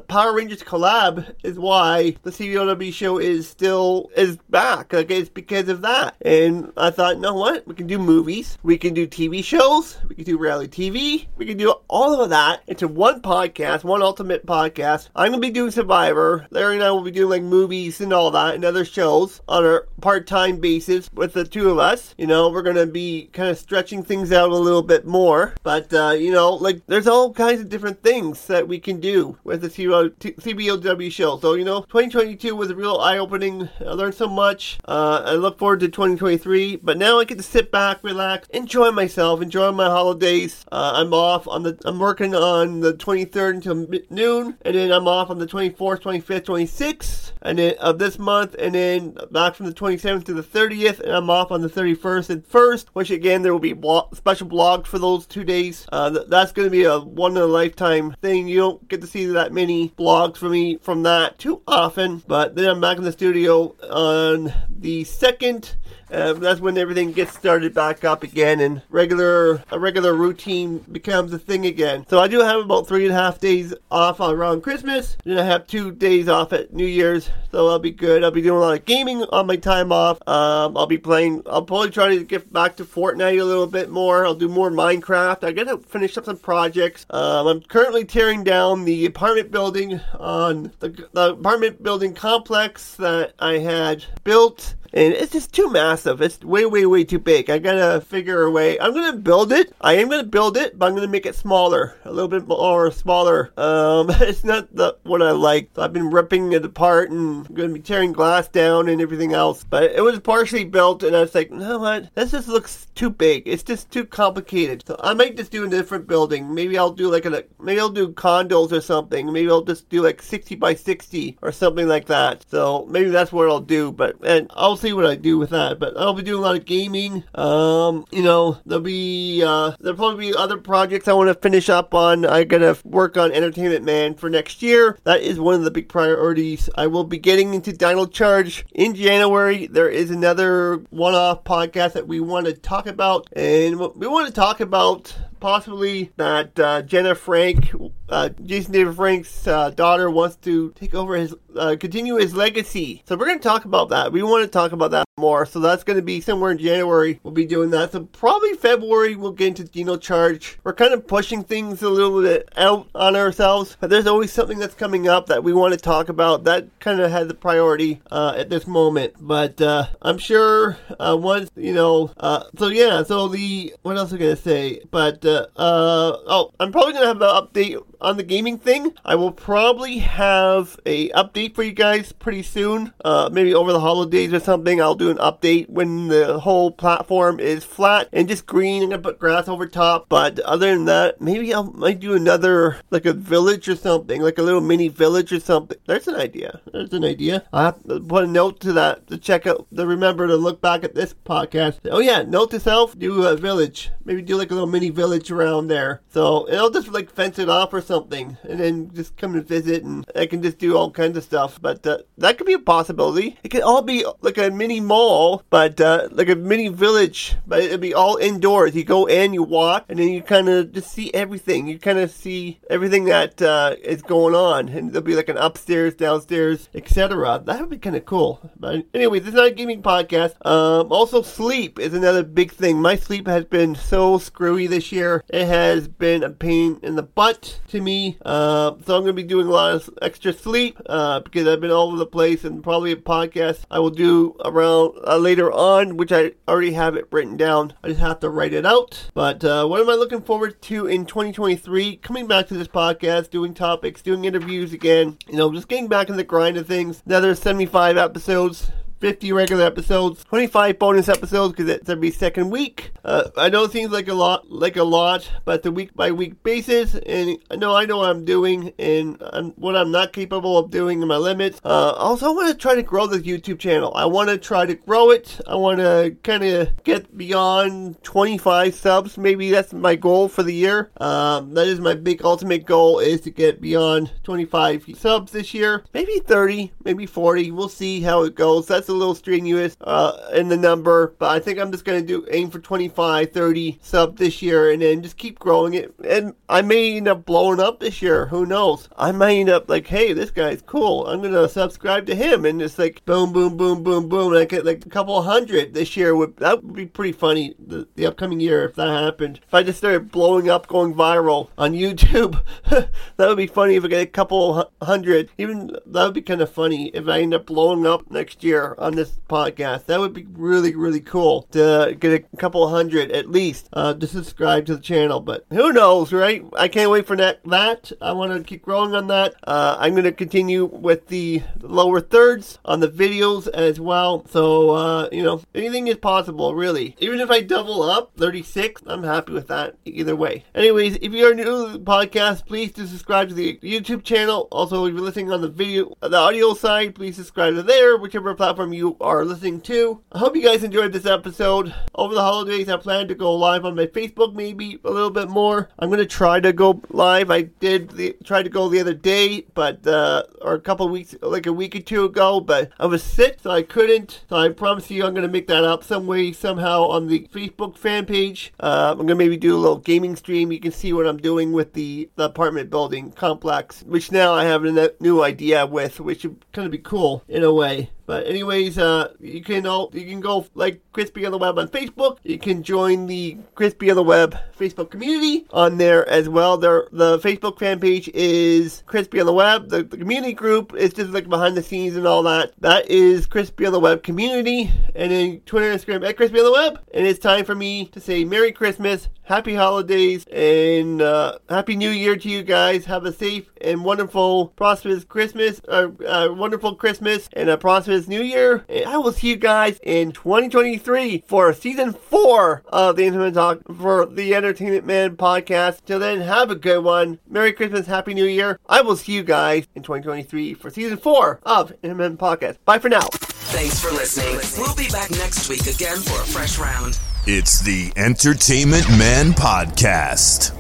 Power 0.08 0.34
Rangers 0.34 0.62
collab 0.62 1.34
is 1.42 1.58
why 1.58 2.16
the 2.22 2.30
CBOW 2.30 2.92
show 2.92 3.18
is 3.18 3.48
still 3.48 4.10
is 4.16 4.36
back. 4.50 4.92
Like 5.00 5.10
it's 5.12 5.30
because 5.30 5.70
of 5.70 5.80
that. 5.80 6.14
And 6.20 6.74
I 6.76 6.90
thought, 6.90 7.16
you 7.16 7.22
know 7.22 7.32
what? 7.32 7.66
We 7.66 7.74
can 7.74 7.86
do 7.86 7.98
movies, 7.98 8.58
we 8.62 8.76
can 8.76 8.92
do 8.92 9.06
TV 9.06 9.42
shows, 9.42 9.96
we 10.06 10.14
can 10.14 10.24
do 10.24 10.36
reality 10.36 10.90
TV, 10.90 11.26
we 11.38 11.46
can 11.46 11.56
do 11.56 11.74
all 11.88 12.20
of 12.20 12.28
that 12.28 12.60
into 12.66 12.86
one 12.86 13.22
podcast, 13.22 13.82
one 13.82 14.02
ultimate 14.02 14.44
podcast. 14.44 15.08
I'm 15.16 15.30
gonna 15.30 15.40
be 15.40 15.48
doing 15.48 15.70
Survivor. 15.70 16.46
Larry 16.50 16.74
and 16.74 16.84
I 16.84 16.90
will 16.90 17.00
be 17.00 17.10
doing 17.10 17.30
like 17.30 17.42
movies 17.42 18.02
and 18.02 18.12
all 18.12 18.30
that 18.32 18.54
and 18.54 18.62
other 18.62 18.84
shows 18.84 19.40
on 19.48 19.64
a 19.64 19.80
part-time 20.02 20.58
basis 20.58 21.08
with 21.14 21.32
the 21.32 21.46
two 21.46 21.70
of 21.70 21.78
us. 21.78 22.14
You 22.18 22.26
know, 22.26 22.50
we're 22.50 22.60
gonna 22.60 22.84
be 22.84 23.30
kind 23.32 23.48
of 23.48 23.56
stretching 23.56 24.02
things 24.02 24.32
out 24.32 24.50
a 24.50 24.54
little 24.54 24.82
bit 24.82 25.06
more. 25.06 25.54
But 25.62 25.94
uh, 25.94 26.10
you 26.10 26.30
know, 26.30 26.52
like 26.52 26.84
there's 26.88 27.08
all 27.08 27.32
kinds 27.32 27.62
of 27.62 27.70
different 27.70 28.02
things 28.02 28.46
that 28.48 28.68
we 28.68 28.78
can 28.78 29.00
do 29.00 29.38
with 29.44 29.62
the 29.62 29.70
CBOW 29.70 31.10
show. 31.10 31.38
So 31.38 31.54
you 31.54 31.64
know, 31.64 31.80
2022 31.84 32.54
was 32.54 32.70
a 32.70 32.76
real 32.76 32.98
eye-opening. 32.98 33.70
I 33.80 33.92
learned 33.92 34.14
so 34.14 34.28
much. 34.28 34.78
Uh, 34.90 35.22
I 35.24 35.34
look 35.34 35.56
forward 35.56 35.78
to 35.80 35.88
2023. 35.88 36.76
But 36.76 36.98
now 36.98 37.20
I 37.20 37.24
get 37.24 37.38
to 37.38 37.44
sit 37.44 37.70
back, 37.70 38.02
relax, 38.02 38.48
enjoy 38.48 38.90
myself, 38.90 39.40
enjoy 39.40 39.70
my 39.70 39.86
holidays. 39.86 40.64
Uh, 40.72 40.94
I'm 40.96 41.14
off 41.14 41.46
on 41.46 41.62
the. 41.62 41.78
I'm 41.84 42.00
working 42.00 42.34
on 42.34 42.80
the 42.80 42.94
23rd 42.94 43.54
until 43.54 43.86
noon, 44.10 44.58
and 44.62 44.74
then 44.74 44.90
I'm 44.90 45.06
off 45.06 45.30
on 45.30 45.38
the 45.38 45.46
24th, 45.46 46.00
25th, 46.00 46.42
26th, 46.42 47.32
and 47.42 47.60
then 47.60 47.74
of 47.78 48.00
this 48.00 48.18
month, 48.18 48.56
and 48.58 48.74
then 48.74 49.16
back 49.30 49.54
from 49.54 49.66
the 49.66 49.72
27th 49.72 50.24
to 50.24 50.34
the 50.34 50.42
30th, 50.42 50.98
and 50.98 51.12
I'm 51.12 51.30
off 51.30 51.52
on 51.52 51.60
the 51.60 51.68
31st 51.68 52.30
and 52.30 52.48
1st. 52.48 52.86
Which 52.92 53.12
again, 53.12 53.42
there 53.42 53.52
will 53.52 53.60
be 53.60 53.80
special 54.14 54.48
blogs 54.48 54.88
for 54.88 54.98
those 54.98 55.24
two 55.24 55.44
days. 55.44 55.86
Uh, 55.92 56.10
th- 56.10 56.26
that's 56.28 56.50
going 56.50 56.66
to 56.66 56.70
be 56.70 56.82
a 56.82 56.98
one 56.98 57.36
in 57.36 57.42
a 57.42 57.46
lifetime 57.46 58.16
thing. 58.20 58.48
You 58.48 58.58
don't 58.58 58.88
get 58.88 59.00
to 59.02 59.06
see 59.06 59.26
that 59.26 59.52
many 59.52 59.90
blogs 59.90 60.38
from 60.38 60.50
me 60.50 60.78
from 60.78 61.04
that 61.04 61.38
too 61.38 61.62
often. 61.68 62.24
But 62.26 62.56
then 62.56 62.68
I'm 62.68 62.80
back 62.80 62.98
in 62.98 63.04
the 63.04 63.12
studio 63.12 63.76
on 63.88 64.52
the 64.80 65.04
second. 65.04 65.76
Uh, 66.10 66.32
that's 66.32 66.60
when 66.60 66.76
everything 66.76 67.12
gets 67.12 67.32
started 67.32 67.72
back 67.72 68.04
up 68.04 68.22
again, 68.22 68.60
and 68.60 68.82
regular 68.90 69.62
a 69.70 69.78
regular 69.78 70.14
routine 70.14 70.78
becomes 70.90 71.32
a 71.32 71.38
thing 71.38 71.66
again. 71.66 72.04
So 72.08 72.18
I 72.18 72.28
do 72.28 72.40
have 72.40 72.60
about 72.60 72.88
three 72.88 73.04
and 73.04 73.12
a 73.12 73.16
half 73.16 73.38
days 73.38 73.74
off 73.90 74.20
around 74.20 74.62
Christmas. 74.62 75.16
Then 75.24 75.38
I 75.38 75.44
have 75.44 75.66
two 75.66 75.92
days 75.92 76.28
off 76.28 76.52
at 76.52 76.72
New 76.72 76.86
Year's, 76.86 77.30
so 77.50 77.68
I'll 77.68 77.78
be 77.78 77.92
good. 77.92 78.24
I'll 78.24 78.30
be 78.30 78.42
doing 78.42 78.56
a 78.56 78.60
lot 78.60 78.78
of 78.78 78.84
gaming 78.84 79.22
on 79.24 79.46
my 79.46 79.56
time 79.56 79.92
off. 79.92 80.18
Um, 80.26 80.76
I'll 80.76 80.86
be 80.86 80.98
playing. 80.98 81.42
I'll 81.46 81.64
probably 81.64 81.90
try 81.90 82.16
to 82.16 82.24
get 82.24 82.52
back 82.52 82.76
to 82.76 82.84
Fortnite 82.84 83.40
a 83.40 83.44
little 83.44 83.66
bit 83.66 83.90
more. 83.90 84.26
I'll 84.26 84.34
do 84.34 84.48
more 84.48 84.70
Minecraft. 84.70 85.44
I 85.44 85.52
gotta 85.52 85.78
finish 85.78 86.16
up 86.16 86.24
some 86.24 86.38
projects. 86.38 87.06
Um, 87.10 87.46
I'm 87.46 87.60
currently 87.62 88.04
tearing 88.04 88.44
down 88.44 88.84
the 88.84 89.06
apartment 89.06 89.50
building 89.50 90.00
on 90.18 90.72
the, 90.80 90.88
the 91.12 91.34
apartment 91.34 91.82
building 91.82 92.14
complex 92.14 92.96
that 92.96 93.34
I 93.38 93.58
had 93.58 94.04
built 94.24 94.74
and 94.92 95.12
it's 95.12 95.32
just 95.32 95.52
too 95.52 95.70
massive. 95.70 96.20
It's 96.20 96.40
way, 96.40 96.66
way, 96.66 96.86
way 96.86 97.04
too 97.04 97.18
big. 97.18 97.50
I 97.50 97.58
gotta 97.58 98.00
figure 98.00 98.42
a 98.42 98.50
way. 98.50 98.78
I'm 98.78 98.94
gonna 98.94 99.16
build 99.16 99.52
it. 99.52 99.72
I 99.80 99.94
am 99.94 100.08
gonna 100.08 100.24
build 100.24 100.56
it, 100.56 100.78
but 100.78 100.86
I'm 100.86 100.94
gonna 100.94 101.08
make 101.08 101.26
it 101.26 101.34
smaller, 101.34 101.96
a 102.04 102.12
little 102.12 102.28
bit 102.28 102.46
more 102.46 102.90
smaller. 102.90 103.52
Um, 103.56 104.10
it's 104.20 104.44
not 104.44 104.74
the 104.74 104.96
what 105.04 105.22
I 105.22 105.30
like. 105.32 105.70
So 105.74 105.82
I've 105.82 105.92
been 105.92 106.10
ripping 106.10 106.52
it 106.52 106.64
apart 106.64 107.10
and 107.10 107.46
I'm 107.46 107.54
gonna 107.54 107.72
be 107.72 107.80
tearing 107.80 108.12
glass 108.12 108.48
down 108.48 108.88
and 108.88 109.00
everything 109.00 109.32
else. 109.32 109.64
But 109.64 109.92
it 109.92 110.02
was 110.02 110.18
partially 110.20 110.64
built, 110.64 111.02
and 111.02 111.16
I 111.16 111.20
was 111.20 111.34
like, 111.34 111.50
know 111.50 111.78
what? 111.78 112.14
This 112.14 112.32
just 112.32 112.48
looks 112.48 112.86
too 112.94 113.10
big. 113.10 113.44
It's 113.46 113.62
just 113.62 113.90
too 113.90 114.04
complicated. 114.04 114.84
So 114.86 114.96
I 115.02 115.14
might 115.14 115.36
just 115.36 115.52
do 115.52 115.64
a 115.64 115.68
different 115.68 116.06
building. 116.06 116.52
Maybe 116.54 116.76
I'll 116.76 116.92
do 116.92 117.10
like 117.10 117.24
a 117.26 117.44
maybe 117.60 117.80
I'll 117.80 117.88
do 117.88 118.08
condos 118.08 118.72
or 118.72 118.80
something. 118.80 119.32
Maybe 119.32 119.50
I'll 119.50 119.62
just 119.62 119.88
do 119.88 120.02
like 120.02 120.20
60 120.22 120.56
by 120.56 120.74
60 120.74 121.38
or 121.42 121.52
something 121.52 121.86
like 121.86 122.06
that. 122.06 122.44
So 122.50 122.86
maybe 122.90 123.10
that's 123.10 123.32
what 123.32 123.48
I'll 123.48 123.60
do. 123.60 123.92
But 123.92 124.16
and 124.24 124.50
I'll 124.54 124.76
see 124.80 124.92
what 124.92 125.06
I 125.06 125.14
do 125.14 125.38
with 125.38 125.50
that. 125.50 125.78
But 125.78 125.96
I'll 125.96 126.14
be 126.14 126.22
doing 126.22 126.38
a 126.38 126.42
lot 126.42 126.56
of 126.56 126.64
gaming. 126.64 127.24
Um, 127.34 128.04
you 128.10 128.22
know, 128.22 128.58
there'll 128.66 128.82
be 128.82 129.42
uh, 129.44 129.72
there'll 129.80 129.96
probably 129.96 130.30
be 130.30 130.36
other 130.36 130.58
projects 130.58 131.08
I 131.08 131.12
want 131.12 131.28
to 131.28 131.34
finish 131.34 131.68
up 131.68 131.94
on. 131.94 132.24
I 132.24 132.44
gotta 132.44 132.78
work 132.84 133.16
on 133.16 133.32
Entertainment 133.32 133.84
Man 133.84 134.14
for 134.14 134.30
next 134.30 134.62
year. 134.62 134.98
That 135.04 135.20
is 135.20 135.38
one 135.38 135.54
of 135.54 135.62
the 135.62 135.70
big 135.70 135.88
priorities. 135.88 136.68
I 136.74 136.86
will 136.86 137.04
be 137.04 137.18
getting 137.18 137.54
into 137.54 137.72
Dino 137.72 138.06
Charge 138.06 138.64
in 138.72 138.94
January. 138.94 139.66
There 139.66 139.88
is 139.88 140.10
another 140.10 140.76
one-off 140.90 141.44
podcast 141.44 141.92
that 141.92 142.08
we 142.08 142.20
want 142.20 142.46
to 142.46 142.52
talk 142.52 142.86
about, 142.86 143.28
and 143.34 143.78
we 143.78 144.06
want 144.06 144.26
to 144.28 144.32
talk 144.32 144.60
about 144.60 145.16
possibly 145.40 146.12
that 146.16 146.58
uh, 146.58 146.82
Jenna 146.82 147.14
Frank, 147.14 147.72
uh, 148.08 148.28
Jason 148.44 148.72
David 148.72 148.94
Frank's 148.94 149.46
uh, 149.46 149.70
daughter, 149.70 150.10
wants 150.10 150.36
to 150.36 150.70
take 150.72 150.94
over 150.94 151.16
his, 151.16 151.34
uh, 151.56 151.76
continue 151.80 152.16
his 152.16 152.34
legacy. 152.34 153.02
So 153.06 153.16
we're 153.16 153.26
going 153.26 153.38
to 153.38 153.42
talk 153.42 153.64
about 153.64 153.88
that. 153.88 154.12
We 154.12 154.22
want 154.22 154.44
to 154.44 154.48
talk 154.48 154.72
about 154.72 154.92
that 154.92 155.04
more. 155.20 155.46
So 155.46 155.60
that's 155.60 155.84
going 155.84 155.98
to 155.98 156.02
be 156.02 156.20
somewhere 156.20 156.50
in 156.50 156.58
January. 156.58 157.20
We'll 157.22 157.34
be 157.34 157.46
doing 157.46 157.70
that. 157.70 157.92
So 157.92 158.04
probably 158.04 158.54
February 158.54 159.16
we'll 159.16 159.32
get 159.32 159.48
into 159.48 159.64
Dino 159.64 159.96
Charge. 159.96 160.58
We're 160.64 160.72
kind 160.72 160.94
of 160.94 161.06
pushing 161.06 161.44
things 161.44 161.82
a 161.82 161.88
little 161.88 162.22
bit 162.22 162.48
out 162.56 162.88
on 162.94 163.16
ourselves, 163.16 163.76
but 163.80 163.90
there's 163.90 164.06
always 164.06 164.32
something 164.32 164.58
that's 164.58 164.74
coming 164.74 165.08
up 165.08 165.26
that 165.26 165.44
we 165.44 165.52
want 165.52 165.74
to 165.74 165.78
talk 165.78 166.08
about. 166.08 166.44
That 166.44 166.66
kind 166.80 167.00
of 167.00 167.10
has 167.10 167.28
the 167.28 167.34
priority 167.34 168.00
uh, 168.10 168.34
at 168.36 168.50
this 168.50 168.66
moment. 168.66 169.14
But 169.20 169.60
uh, 169.60 169.86
I'm 170.02 170.18
sure 170.18 170.78
uh, 170.98 171.16
once 171.20 171.50
you 171.56 171.72
know. 171.72 172.10
Uh, 172.16 172.44
so 172.58 172.68
yeah. 172.68 173.02
So 173.02 173.28
the 173.28 173.74
what 173.82 173.96
else 173.96 174.12
am 174.12 174.16
I 174.16 174.20
gonna 174.20 174.36
say? 174.36 174.82
But 174.90 175.24
uh, 175.24 175.46
uh, 175.56 176.16
oh, 176.26 176.52
I'm 176.58 176.72
probably 176.72 176.94
gonna 176.94 177.06
have 177.06 177.22
an 177.22 177.28
update 177.28 177.82
on 178.00 178.16
the 178.16 178.22
gaming 178.22 178.58
thing. 178.58 178.94
I 179.04 179.14
will 179.14 179.32
probably 179.32 179.98
have 179.98 180.78
a 180.86 181.10
update 181.10 181.54
for 181.54 181.62
you 181.62 181.72
guys 181.72 182.12
pretty 182.12 182.42
soon. 182.42 182.92
Maybe 183.04 183.54
over 183.54 183.72
the 183.72 183.80
holidays 183.80 184.32
or 184.32 184.40
something. 184.40 184.80
I'll 184.80 184.94
do 184.94 185.09
an 185.10 185.18
update 185.18 185.68
when 185.68 186.08
the 186.08 186.40
whole 186.40 186.70
platform 186.70 187.40
is 187.40 187.64
flat 187.64 188.08
and 188.12 188.28
just 188.28 188.46
green 188.46 188.82
and 188.82 188.94
I 188.94 188.96
put 188.96 189.18
grass 189.18 189.48
over 189.48 189.66
top. 189.66 190.06
But 190.08 190.40
other 190.40 190.74
than 190.74 190.86
that, 190.86 191.20
maybe 191.20 191.54
I 191.54 191.62
might 191.62 192.00
do 192.00 192.14
another 192.14 192.76
like 192.90 193.06
a 193.06 193.12
village 193.12 193.68
or 193.68 193.76
something, 193.76 194.22
like 194.22 194.38
a 194.38 194.42
little 194.42 194.60
mini 194.60 194.88
village 194.88 195.32
or 195.32 195.40
something. 195.40 195.78
There's 195.86 196.08
an 196.08 196.16
idea. 196.16 196.60
There's 196.72 196.92
an 196.92 197.04
idea. 197.04 197.44
I 197.52 197.64
have 197.64 197.82
to 197.84 198.00
put 198.00 198.24
a 198.24 198.26
note 198.26 198.60
to 198.60 198.72
that 198.74 199.06
to 199.08 199.18
check 199.18 199.46
out. 199.46 199.66
To 199.76 199.86
remember 199.86 200.26
to 200.26 200.36
look 200.36 200.60
back 200.60 200.84
at 200.84 200.94
this 200.94 201.14
podcast. 201.24 201.80
Oh 201.90 202.00
yeah, 202.00 202.22
note 202.22 202.50
to 202.52 202.60
self: 202.60 202.98
do 202.98 203.24
a 203.24 203.36
village. 203.36 203.90
Maybe 204.04 204.22
do 204.22 204.36
like 204.36 204.50
a 204.50 204.54
little 204.54 204.68
mini 204.68 204.90
village 204.90 205.30
around 205.30 205.68
there. 205.68 206.00
So 206.08 206.46
and 206.46 206.56
I'll 206.56 206.70
just 206.70 206.88
like 206.88 207.10
fence 207.10 207.38
it 207.38 207.48
off 207.48 207.72
or 207.72 207.80
something, 207.80 208.36
and 208.42 208.60
then 208.60 208.90
just 208.94 209.16
come 209.16 209.34
and 209.34 209.46
visit, 209.46 209.84
and 209.84 210.04
I 210.14 210.26
can 210.26 210.42
just 210.42 210.58
do 210.58 210.76
all 210.76 210.90
kinds 210.90 211.16
of 211.16 211.24
stuff. 211.24 211.60
But 211.60 211.86
uh, 211.86 211.98
that 212.18 212.38
could 212.38 212.46
be 212.46 212.54
a 212.54 212.58
possibility. 212.58 213.38
It 213.42 213.48
could 213.48 213.62
all 213.62 213.82
be 213.82 214.04
like 214.20 214.38
a 214.38 214.50
mini 214.50 214.80
mall, 214.90 215.44
but 215.50 215.80
uh, 215.80 216.08
like 216.10 216.28
a 216.28 216.34
mini 216.34 216.66
village, 216.66 217.36
but 217.46 217.60
it'd 217.60 217.80
be 217.80 217.94
all 217.94 218.16
indoors. 218.16 218.74
You 218.74 218.82
go 218.82 219.06
in, 219.06 219.32
you 219.32 219.44
walk, 219.44 219.84
and 219.88 220.00
then 220.00 220.08
you 220.08 220.20
kind 220.20 220.48
of 220.48 220.72
just 220.72 220.90
see 220.90 221.14
everything. 221.14 221.68
You 221.68 221.78
kind 221.78 222.00
of 222.00 222.10
see 222.10 222.58
everything 222.68 223.04
that 223.04 223.40
uh, 223.40 223.76
is 223.82 224.02
going 224.02 224.34
on, 224.34 224.68
and 224.68 224.90
there'll 224.90 225.06
be 225.06 225.14
like 225.14 225.28
an 225.28 225.36
upstairs, 225.36 225.94
downstairs, 225.94 226.68
etc. 226.74 227.40
That 227.44 227.60
would 227.60 227.70
be 227.70 227.78
kind 227.78 227.94
of 227.94 228.04
cool. 228.04 228.50
But 228.58 228.84
anyways, 228.92 229.26
it's 229.26 229.36
not 229.36 229.46
a 229.46 229.50
gaming 229.52 229.80
podcast. 229.80 230.34
Um, 230.44 230.90
also, 230.90 231.22
sleep 231.22 231.78
is 231.78 231.94
another 231.94 232.24
big 232.24 232.50
thing. 232.50 232.82
My 232.82 232.96
sleep 232.96 233.28
has 233.28 233.44
been 233.44 233.76
so 233.76 234.18
screwy 234.18 234.66
this 234.66 234.90
year. 234.90 235.22
It 235.28 235.46
has 235.46 235.86
been 235.86 236.24
a 236.24 236.30
pain 236.30 236.80
in 236.82 236.96
the 236.96 237.04
butt 237.04 237.60
to 237.68 237.80
me. 237.80 238.18
Uh, 238.24 238.72
so 238.84 238.96
I'm 238.96 239.02
going 239.02 239.06
to 239.06 239.12
be 239.12 239.22
doing 239.22 239.46
a 239.46 239.50
lot 239.50 239.74
of 239.74 239.90
extra 240.02 240.32
sleep 240.32 240.78
uh, 240.86 241.20
because 241.20 241.46
I've 241.46 241.60
been 241.60 241.70
all 241.70 241.88
over 241.88 241.96
the 241.96 242.06
place, 242.06 242.44
and 242.44 242.62
probably 242.62 242.90
a 242.90 242.96
podcast 242.96 243.60
I 243.70 243.78
will 243.78 243.90
do 243.90 244.34
around 244.44 244.79
uh, 245.06 245.16
later 245.16 245.52
on, 245.52 245.96
which 245.96 246.12
I 246.12 246.32
already 246.48 246.72
have 246.72 246.96
it 246.96 247.08
written 247.10 247.36
down. 247.36 247.74
I 247.82 247.88
just 247.88 248.00
have 248.00 248.20
to 248.20 248.30
write 248.30 248.52
it 248.52 248.66
out. 248.66 249.10
But 249.14 249.44
uh, 249.44 249.66
what 249.66 249.80
am 249.80 249.88
I 249.90 249.94
looking 249.94 250.22
forward 250.22 250.60
to 250.62 250.86
in 250.86 251.06
2023? 251.06 251.96
Coming 251.96 252.26
back 252.26 252.48
to 252.48 252.54
this 252.54 252.68
podcast, 252.68 253.30
doing 253.30 253.54
topics, 253.54 254.02
doing 254.02 254.24
interviews 254.24 254.72
again. 254.72 255.18
You 255.28 255.36
know, 255.36 255.52
just 255.52 255.68
getting 255.68 255.88
back 255.88 256.08
in 256.08 256.16
the 256.16 256.24
grind 256.24 256.56
of 256.56 256.66
things. 256.66 257.02
Another 257.06 257.34
75 257.34 257.96
episodes. 257.96 258.70
50 259.00 259.32
regular 259.32 259.64
episodes, 259.64 260.22
25 260.24 260.78
bonus 260.78 261.08
episodes 261.08 261.54
because 261.54 261.70
it's 261.70 261.88
every 261.88 262.10
second 262.10 262.50
week. 262.50 262.92
Uh, 263.02 263.30
I 263.36 263.48
know 263.48 263.64
it 263.64 263.72
seems 263.72 263.90
like 263.90 264.08
a 264.08 264.14
lot, 264.14 264.50
like 264.50 264.76
a 264.76 264.84
lot, 264.84 265.28
but 265.46 265.56
it's 265.56 265.66
a 265.66 265.72
week 265.72 265.94
by 265.94 266.12
week 266.12 266.42
basis, 266.42 266.94
and 266.94 267.38
I 267.50 267.56
know 267.56 267.74
I 267.74 267.86
know 267.86 267.98
what 267.98 268.10
I'm 268.10 268.26
doing 268.26 268.74
and 268.78 269.16
I'm, 269.32 269.52
what 269.52 269.74
I'm 269.74 269.90
not 269.90 270.12
capable 270.12 270.58
of 270.58 270.70
doing 270.70 271.00
in 271.00 271.08
my 271.08 271.16
limits. 271.16 271.60
Uh, 271.64 271.92
also, 271.92 272.28
I 272.28 272.34
want 272.34 272.48
to 272.48 272.54
try 272.54 272.74
to 272.74 272.82
grow 272.82 273.06
this 273.06 273.22
YouTube 273.22 273.58
channel. 273.58 273.90
I 273.94 274.04
want 274.04 274.28
to 274.28 274.36
try 274.36 274.66
to 274.66 274.74
grow 274.74 275.10
it. 275.10 275.40
I 275.46 275.54
want 275.54 275.78
to 275.78 276.14
kind 276.22 276.44
of 276.44 276.84
get 276.84 277.16
beyond 277.16 278.02
25 278.02 278.74
subs. 278.74 279.16
Maybe 279.16 279.50
that's 279.50 279.72
my 279.72 279.96
goal 279.96 280.28
for 280.28 280.42
the 280.42 280.52
year. 280.52 280.90
Um, 281.00 281.54
that 281.54 281.66
is 281.66 281.80
my 281.80 281.94
big 281.94 282.22
ultimate 282.22 282.66
goal 282.66 282.98
is 282.98 283.22
to 283.22 283.30
get 283.30 283.62
beyond 283.62 284.12
25 284.24 284.84
subs 284.94 285.32
this 285.32 285.54
year. 285.54 285.84
Maybe 285.94 286.18
30, 286.18 286.72
maybe 286.84 287.06
40. 287.06 287.50
We'll 287.50 287.70
see 287.70 288.02
how 288.02 288.24
it 288.24 288.34
goes. 288.34 288.66
That's 288.66 288.89
a 288.90 288.94
little 288.94 289.14
strenuous 289.14 289.76
uh, 289.80 290.28
in 290.34 290.48
the 290.48 290.56
number, 290.56 291.14
but 291.18 291.30
I 291.30 291.38
think 291.38 291.58
I'm 291.58 291.72
just 291.72 291.84
going 291.84 292.00
to 292.00 292.06
do 292.06 292.26
aim 292.30 292.50
for 292.50 292.58
25, 292.58 293.32
30 293.32 293.78
sub 293.80 294.18
this 294.18 294.42
year 294.42 294.70
and 294.70 294.82
then 294.82 295.02
just 295.02 295.16
keep 295.16 295.38
growing 295.38 295.74
it. 295.74 295.94
And 296.06 296.34
I 296.48 296.62
may 296.62 296.96
end 296.96 297.08
up 297.08 297.24
blowing 297.24 297.60
up 297.60 297.80
this 297.80 298.02
year. 298.02 298.26
Who 298.26 298.44
knows? 298.44 298.88
I 298.96 299.12
might 299.12 299.36
end 299.36 299.48
up 299.48 299.68
like, 299.68 299.86
hey, 299.86 300.12
this 300.12 300.30
guy's 300.30 300.62
cool. 300.62 301.06
I'm 301.06 301.20
going 301.20 301.32
to 301.32 301.48
subscribe 301.48 302.06
to 302.06 302.14
him. 302.14 302.44
And 302.44 302.60
it's 302.60 302.78
like 302.78 303.04
boom, 303.04 303.32
boom, 303.32 303.56
boom, 303.56 303.82
boom, 303.82 304.08
boom. 304.08 304.32
And 304.32 304.42
I 304.42 304.44
get 304.44 304.66
like 304.66 304.84
a 304.84 304.90
couple 304.90 305.20
hundred 305.22 305.74
this 305.74 305.96
year. 305.96 306.14
Would, 306.14 306.36
that 306.38 306.62
would 306.62 306.74
be 306.74 306.86
pretty 306.86 307.12
funny 307.12 307.54
the, 307.58 307.88
the 307.94 308.06
upcoming 308.06 308.40
year 308.40 308.64
if 308.64 308.74
that 308.74 308.88
happened. 308.88 309.40
If 309.46 309.54
I 309.54 309.62
just 309.62 309.78
started 309.78 310.10
blowing 310.10 310.50
up, 310.50 310.66
going 310.66 310.94
viral 310.94 311.48
on 311.56 311.72
YouTube, 311.74 312.42
that 312.70 312.90
would 313.28 313.36
be 313.36 313.46
funny 313.46 313.76
if 313.76 313.84
I 313.84 313.88
get 313.88 314.02
a 314.02 314.06
couple 314.06 314.70
hundred. 314.82 315.30
Even 315.38 315.76
that 315.86 316.04
would 316.04 316.14
be 316.14 316.22
kind 316.22 316.40
of 316.40 316.50
funny 316.50 316.88
if 316.88 317.08
I 317.08 317.20
end 317.20 317.34
up 317.34 317.46
blowing 317.46 317.86
up 317.86 318.10
next 318.10 318.42
year 318.42 318.74
on 318.80 318.96
this 318.96 319.18
podcast. 319.28 319.86
That 319.86 320.00
would 320.00 320.12
be 320.12 320.26
really, 320.32 320.74
really 320.74 321.00
cool 321.00 321.42
to 321.52 321.96
get 321.98 322.12
a 322.12 322.36
couple 322.36 322.68
hundred 322.68 323.10
at 323.12 323.30
least 323.30 323.68
uh, 323.72 323.94
to 323.94 324.06
subscribe 324.06 324.66
to 324.66 324.76
the 324.76 324.82
channel. 324.82 325.20
But 325.20 325.44
who 325.50 325.72
knows, 325.72 326.12
right? 326.12 326.44
I 326.56 326.68
can't 326.68 326.90
wait 326.90 327.06
for 327.06 327.16
that. 327.16 327.40
that. 327.44 327.92
I 328.00 328.12
want 328.12 328.32
to 328.32 328.42
keep 328.42 328.62
growing 328.62 328.94
on 328.94 329.06
that. 329.08 329.34
Uh, 329.44 329.76
I'm 329.78 329.92
going 329.92 330.04
to 330.04 330.12
continue 330.12 330.64
with 330.64 331.08
the 331.08 331.42
lower 331.60 332.00
thirds 332.00 332.58
on 332.64 332.80
the 332.80 332.88
videos 332.88 333.48
as 333.48 333.78
well. 333.78 334.26
So, 334.30 334.70
uh, 334.70 335.08
you 335.12 335.22
know, 335.22 335.42
anything 335.54 335.86
is 335.86 335.96
possible, 335.96 336.54
really. 336.54 336.96
Even 336.98 337.20
if 337.20 337.30
I 337.30 337.40
double 337.40 337.82
up 337.82 338.12
36, 338.16 338.82
I'm 338.86 339.04
happy 339.04 339.32
with 339.32 339.48
that 339.48 339.76
either 339.84 340.16
way. 340.16 340.44
Anyways, 340.54 340.96
if 341.00 341.12
you 341.12 341.26
are 341.26 341.34
new 341.34 341.44
to 341.44 341.72
the 341.72 341.78
podcast, 341.78 342.46
please 342.46 342.72
do 342.72 342.86
subscribe 342.86 343.28
to 343.28 343.34
the 343.34 343.58
YouTube 343.62 344.02
channel. 344.02 344.48
Also, 344.50 344.86
if 344.86 344.94
you're 344.94 345.02
listening 345.02 345.30
on 345.30 345.40
the 345.40 345.48
video, 345.48 345.94
the 346.00 346.16
audio 346.16 346.54
side, 346.54 346.94
please 346.94 347.16
subscribe 347.16 347.54
to 347.54 347.62
there, 347.62 347.96
whichever 347.96 348.34
platform 348.34 348.69
you 348.72 348.96
are 349.00 349.24
listening 349.24 349.60
to. 349.62 350.00
I 350.12 350.18
hope 350.18 350.36
you 350.36 350.42
guys 350.42 350.64
enjoyed 350.64 350.92
this 350.92 351.06
episode. 351.06 351.74
Over 351.94 352.14
the 352.14 352.22
holidays, 352.22 352.68
I 352.68 352.76
plan 352.76 353.08
to 353.08 353.14
go 353.14 353.34
live 353.34 353.64
on 353.64 353.76
my 353.76 353.86
Facebook 353.86 354.34
maybe 354.34 354.78
a 354.84 354.90
little 354.90 355.10
bit 355.10 355.28
more. 355.28 355.68
I'm 355.78 355.90
to 355.90 356.06
try 356.06 356.40
to 356.40 356.52
go 356.52 356.82
live. 356.90 357.30
I 357.30 357.42
did 357.42 358.24
try 358.24 358.42
to 358.42 358.48
go 358.48 358.68
the 358.68 358.80
other 358.80 358.94
day, 358.94 359.46
but, 359.54 359.86
uh, 359.86 360.24
or 360.40 360.54
a 360.54 360.60
couple 360.60 360.88
weeks, 360.88 361.14
like 361.22 361.46
a 361.46 361.52
week 361.52 361.76
or 361.76 361.80
two 361.80 362.04
ago, 362.04 362.40
but 362.40 362.70
I 362.78 362.86
was 362.86 363.02
sick, 363.02 363.38
so 363.42 363.50
I 363.50 363.62
couldn't. 363.62 364.24
So 364.28 364.36
I 364.36 364.48
promise 364.48 364.90
you 364.90 365.04
I'm 365.04 365.14
to 365.14 365.28
make 365.28 365.46
that 365.48 365.64
up 365.64 365.84
some 365.84 366.06
way, 366.06 366.32
somehow 366.32 366.84
on 366.84 367.06
the 367.06 367.28
Facebook 367.32 367.76
fan 367.76 368.06
page. 368.06 368.52
Uh, 368.60 368.94
I'm 368.98 369.06
to 369.06 369.14
maybe 369.14 369.36
do 369.36 369.56
a 369.56 369.58
little 369.58 369.78
gaming 369.78 370.16
stream. 370.16 370.52
You 370.52 370.60
can 370.60 370.72
see 370.72 370.92
what 370.92 371.06
I'm 371.06 371.18
doing 371.18 371.52
with 371.52 371.74
the, 371.74 372.08
the 372.16 372.24
apartment 372.24 372.70
building 372.70 373.12
complex, 373.12 373.82
which 373.82 374.10
now 374.10 374.32
I 374.32 374.44
have 374.44 374.64
a 374.64 374.92
new 375.00 375.22
idea 375.22 375.66
with, 375.66 376.00
which 376.00 376.26
kind 376.52 376.66
of 376.66 376.72
be 376.72 376.78
cool 376.78 377.22
in 377.28 377.42
a 377.42 377.52
way. 377.52 377.90
But 378.10 378.26
anyways, 378.26 378.76
uh, 378.76 379.12
you 379.20 379.40
can 379.40 379.66
all 379.66 379.88
you 379.92 380.04
can 380.04 380.18
go 380.18 380.44
like 380.54 380.80
Crispy 380.92 381.24
on 381.24 381.32
the 381.32 381.38
Web 381.38 381.58
on 381.58 381.68
Facebook. 381.68 382.18
You 382.24 382.38
can 382.38 382.62
join 382.62 383.06
the 383.06 383.36
Crispy 383.54 383.90
on 383.90 383.96
the 383.96 384.02
Web 384.02 384.36
Facebook 384.58 384.90
community 384.90 385.46
on 385.50 385.78
there 385.78 386.08
as 386.08 386.28
well. 386.28 386.58
There, 386.58 386.88
the 386.92 387.18
Facebook 387.18 387.58
fan 387.58 387.78
page 387.80 388.08
is 388.08 388.82
Crispy 388.86 389.20
on 389.20 389.26
the 389.26 389.32
Web. 389.32 389.68
The, 389.68 389.82
the 389.82 389.96
community 389.96 390.32
group 390.32 390.74
is 390.74 390.92
just 390.92 391.10
like 391.10 391.28
behind 391.28 391.56
the 391.56 391.62
scenes 391.62 391.96
and 391.96 392.06
all 392.06 392.22
that. 392.24 392.52
That 392.60 392.88
is 392.88 393.26
Crispy 393.26 393.66
on 393.66 393.72
the 393.72 393.80
Web 393.80 394.02
community, 394.02 394.70
and 394.94 395.12
then 395.12 395.40
Twitter, 395.46 395.70
and 395.70 395.80
Instagram 395.80 396.08
at 396.08 396.16
Crispy 396.16 396.38
on 396.38 396.44
the 396.44 396.52
Web. 396.52 396.80
And 396.92 397.06
it's 397.06 397.18
time 397.18 397.44
for 397.44 397.54
me 397.54 397.86
to 397.86 398.00
say 398.00 398.24
Merry 398.24 398.52
Christmas, 398.52 399.08
Happy 399.22 399.54
Holidays, 399.54 400.26
and 400.26 401.00
uh, 401.00 401.38
Happy 401.48 401.76
New 401.76 401.90
Year 401.90 402.16
to 402.16 402.28
you 402.28 402.42
guys. 402.42 402.84
Have 402.86 403.04
a 403.04 403.12
safe 403.12 403.48
and 403.60 403.84
wonderful, 403.84 404.48
prosperous 404.48 405.04
Christmas, 405.04 405.60
uh, 405.68 405.88
uh, 406.06 406.28
wonderful 406.32 406.74
Christmas, 406.74 407.28
and 407.34 407.48
a 407.48 407.56
prosperous 407.56 408.08
New 408.08 408.22
Year. 408.22 408.64
And 408.68 408.86
I 408.86 408.96
will 408.96 409.12
see 409.12 409.28
you 409.28 409.36
guys 409.36 409.78
in 409.84 410.12
2023 410.12 410.79
for 411.26 411.52
season 411.52 411.92
four 411.92 412.62
of 412.68 412.96
the 412.96 413.04
Intimate 413.04 413.34
Talk 413.34 413.60
for 413.78 414.06
the 414.06 414.34
Entertainment 414.34 414.86
Man 414.86 415.16
podcast. 415.16 415.84
Till 415.84 415.98
then, 415.98 416.20
have 416.20 416.50
a 416.50 416.54
good 416.54 416.82
one. 416.82 417.18
Merry 417.28 417.52
Christmas, 417.52 417.86
Happy 417.86 418.14
New 418.14 418.24
Year. 418.24 418.58
I 418.68 418.80
will 418.82 418.96
see 418.96 419.12
you 419.12 419.22
guys 419.22 419.66
in 419.74 419.82
2023 419.82 420.54
for 420.54 420.70
season 420.70 420.96
four 420.96 421.40
of 421.44 421.72
Entertainment 421.82 421.98
Man 421.98 422.16
podcast. 422.16 422.56
Bye 422.64 422.78
for 422.78 422.88
now. 422.88 423.08
Thanks 423.10 423.80
for 423.80 423.90
listening. 423.90 424.38
We'll 424.56 424.74
be 424.74 424.88
back 424.88 425.10
next 425.10 425.48
week 425.48 425.66
again 425.66 425.98
for 425.98 426.20
a 426.20 426.24
fresh 426.24 426.58
round. 426.58 426.98
It's 427.26 427.60
the 427.60 427.92
Entertainment 427.96 428.88
Man 428.90 429.32
Podcast. 429.32 430.59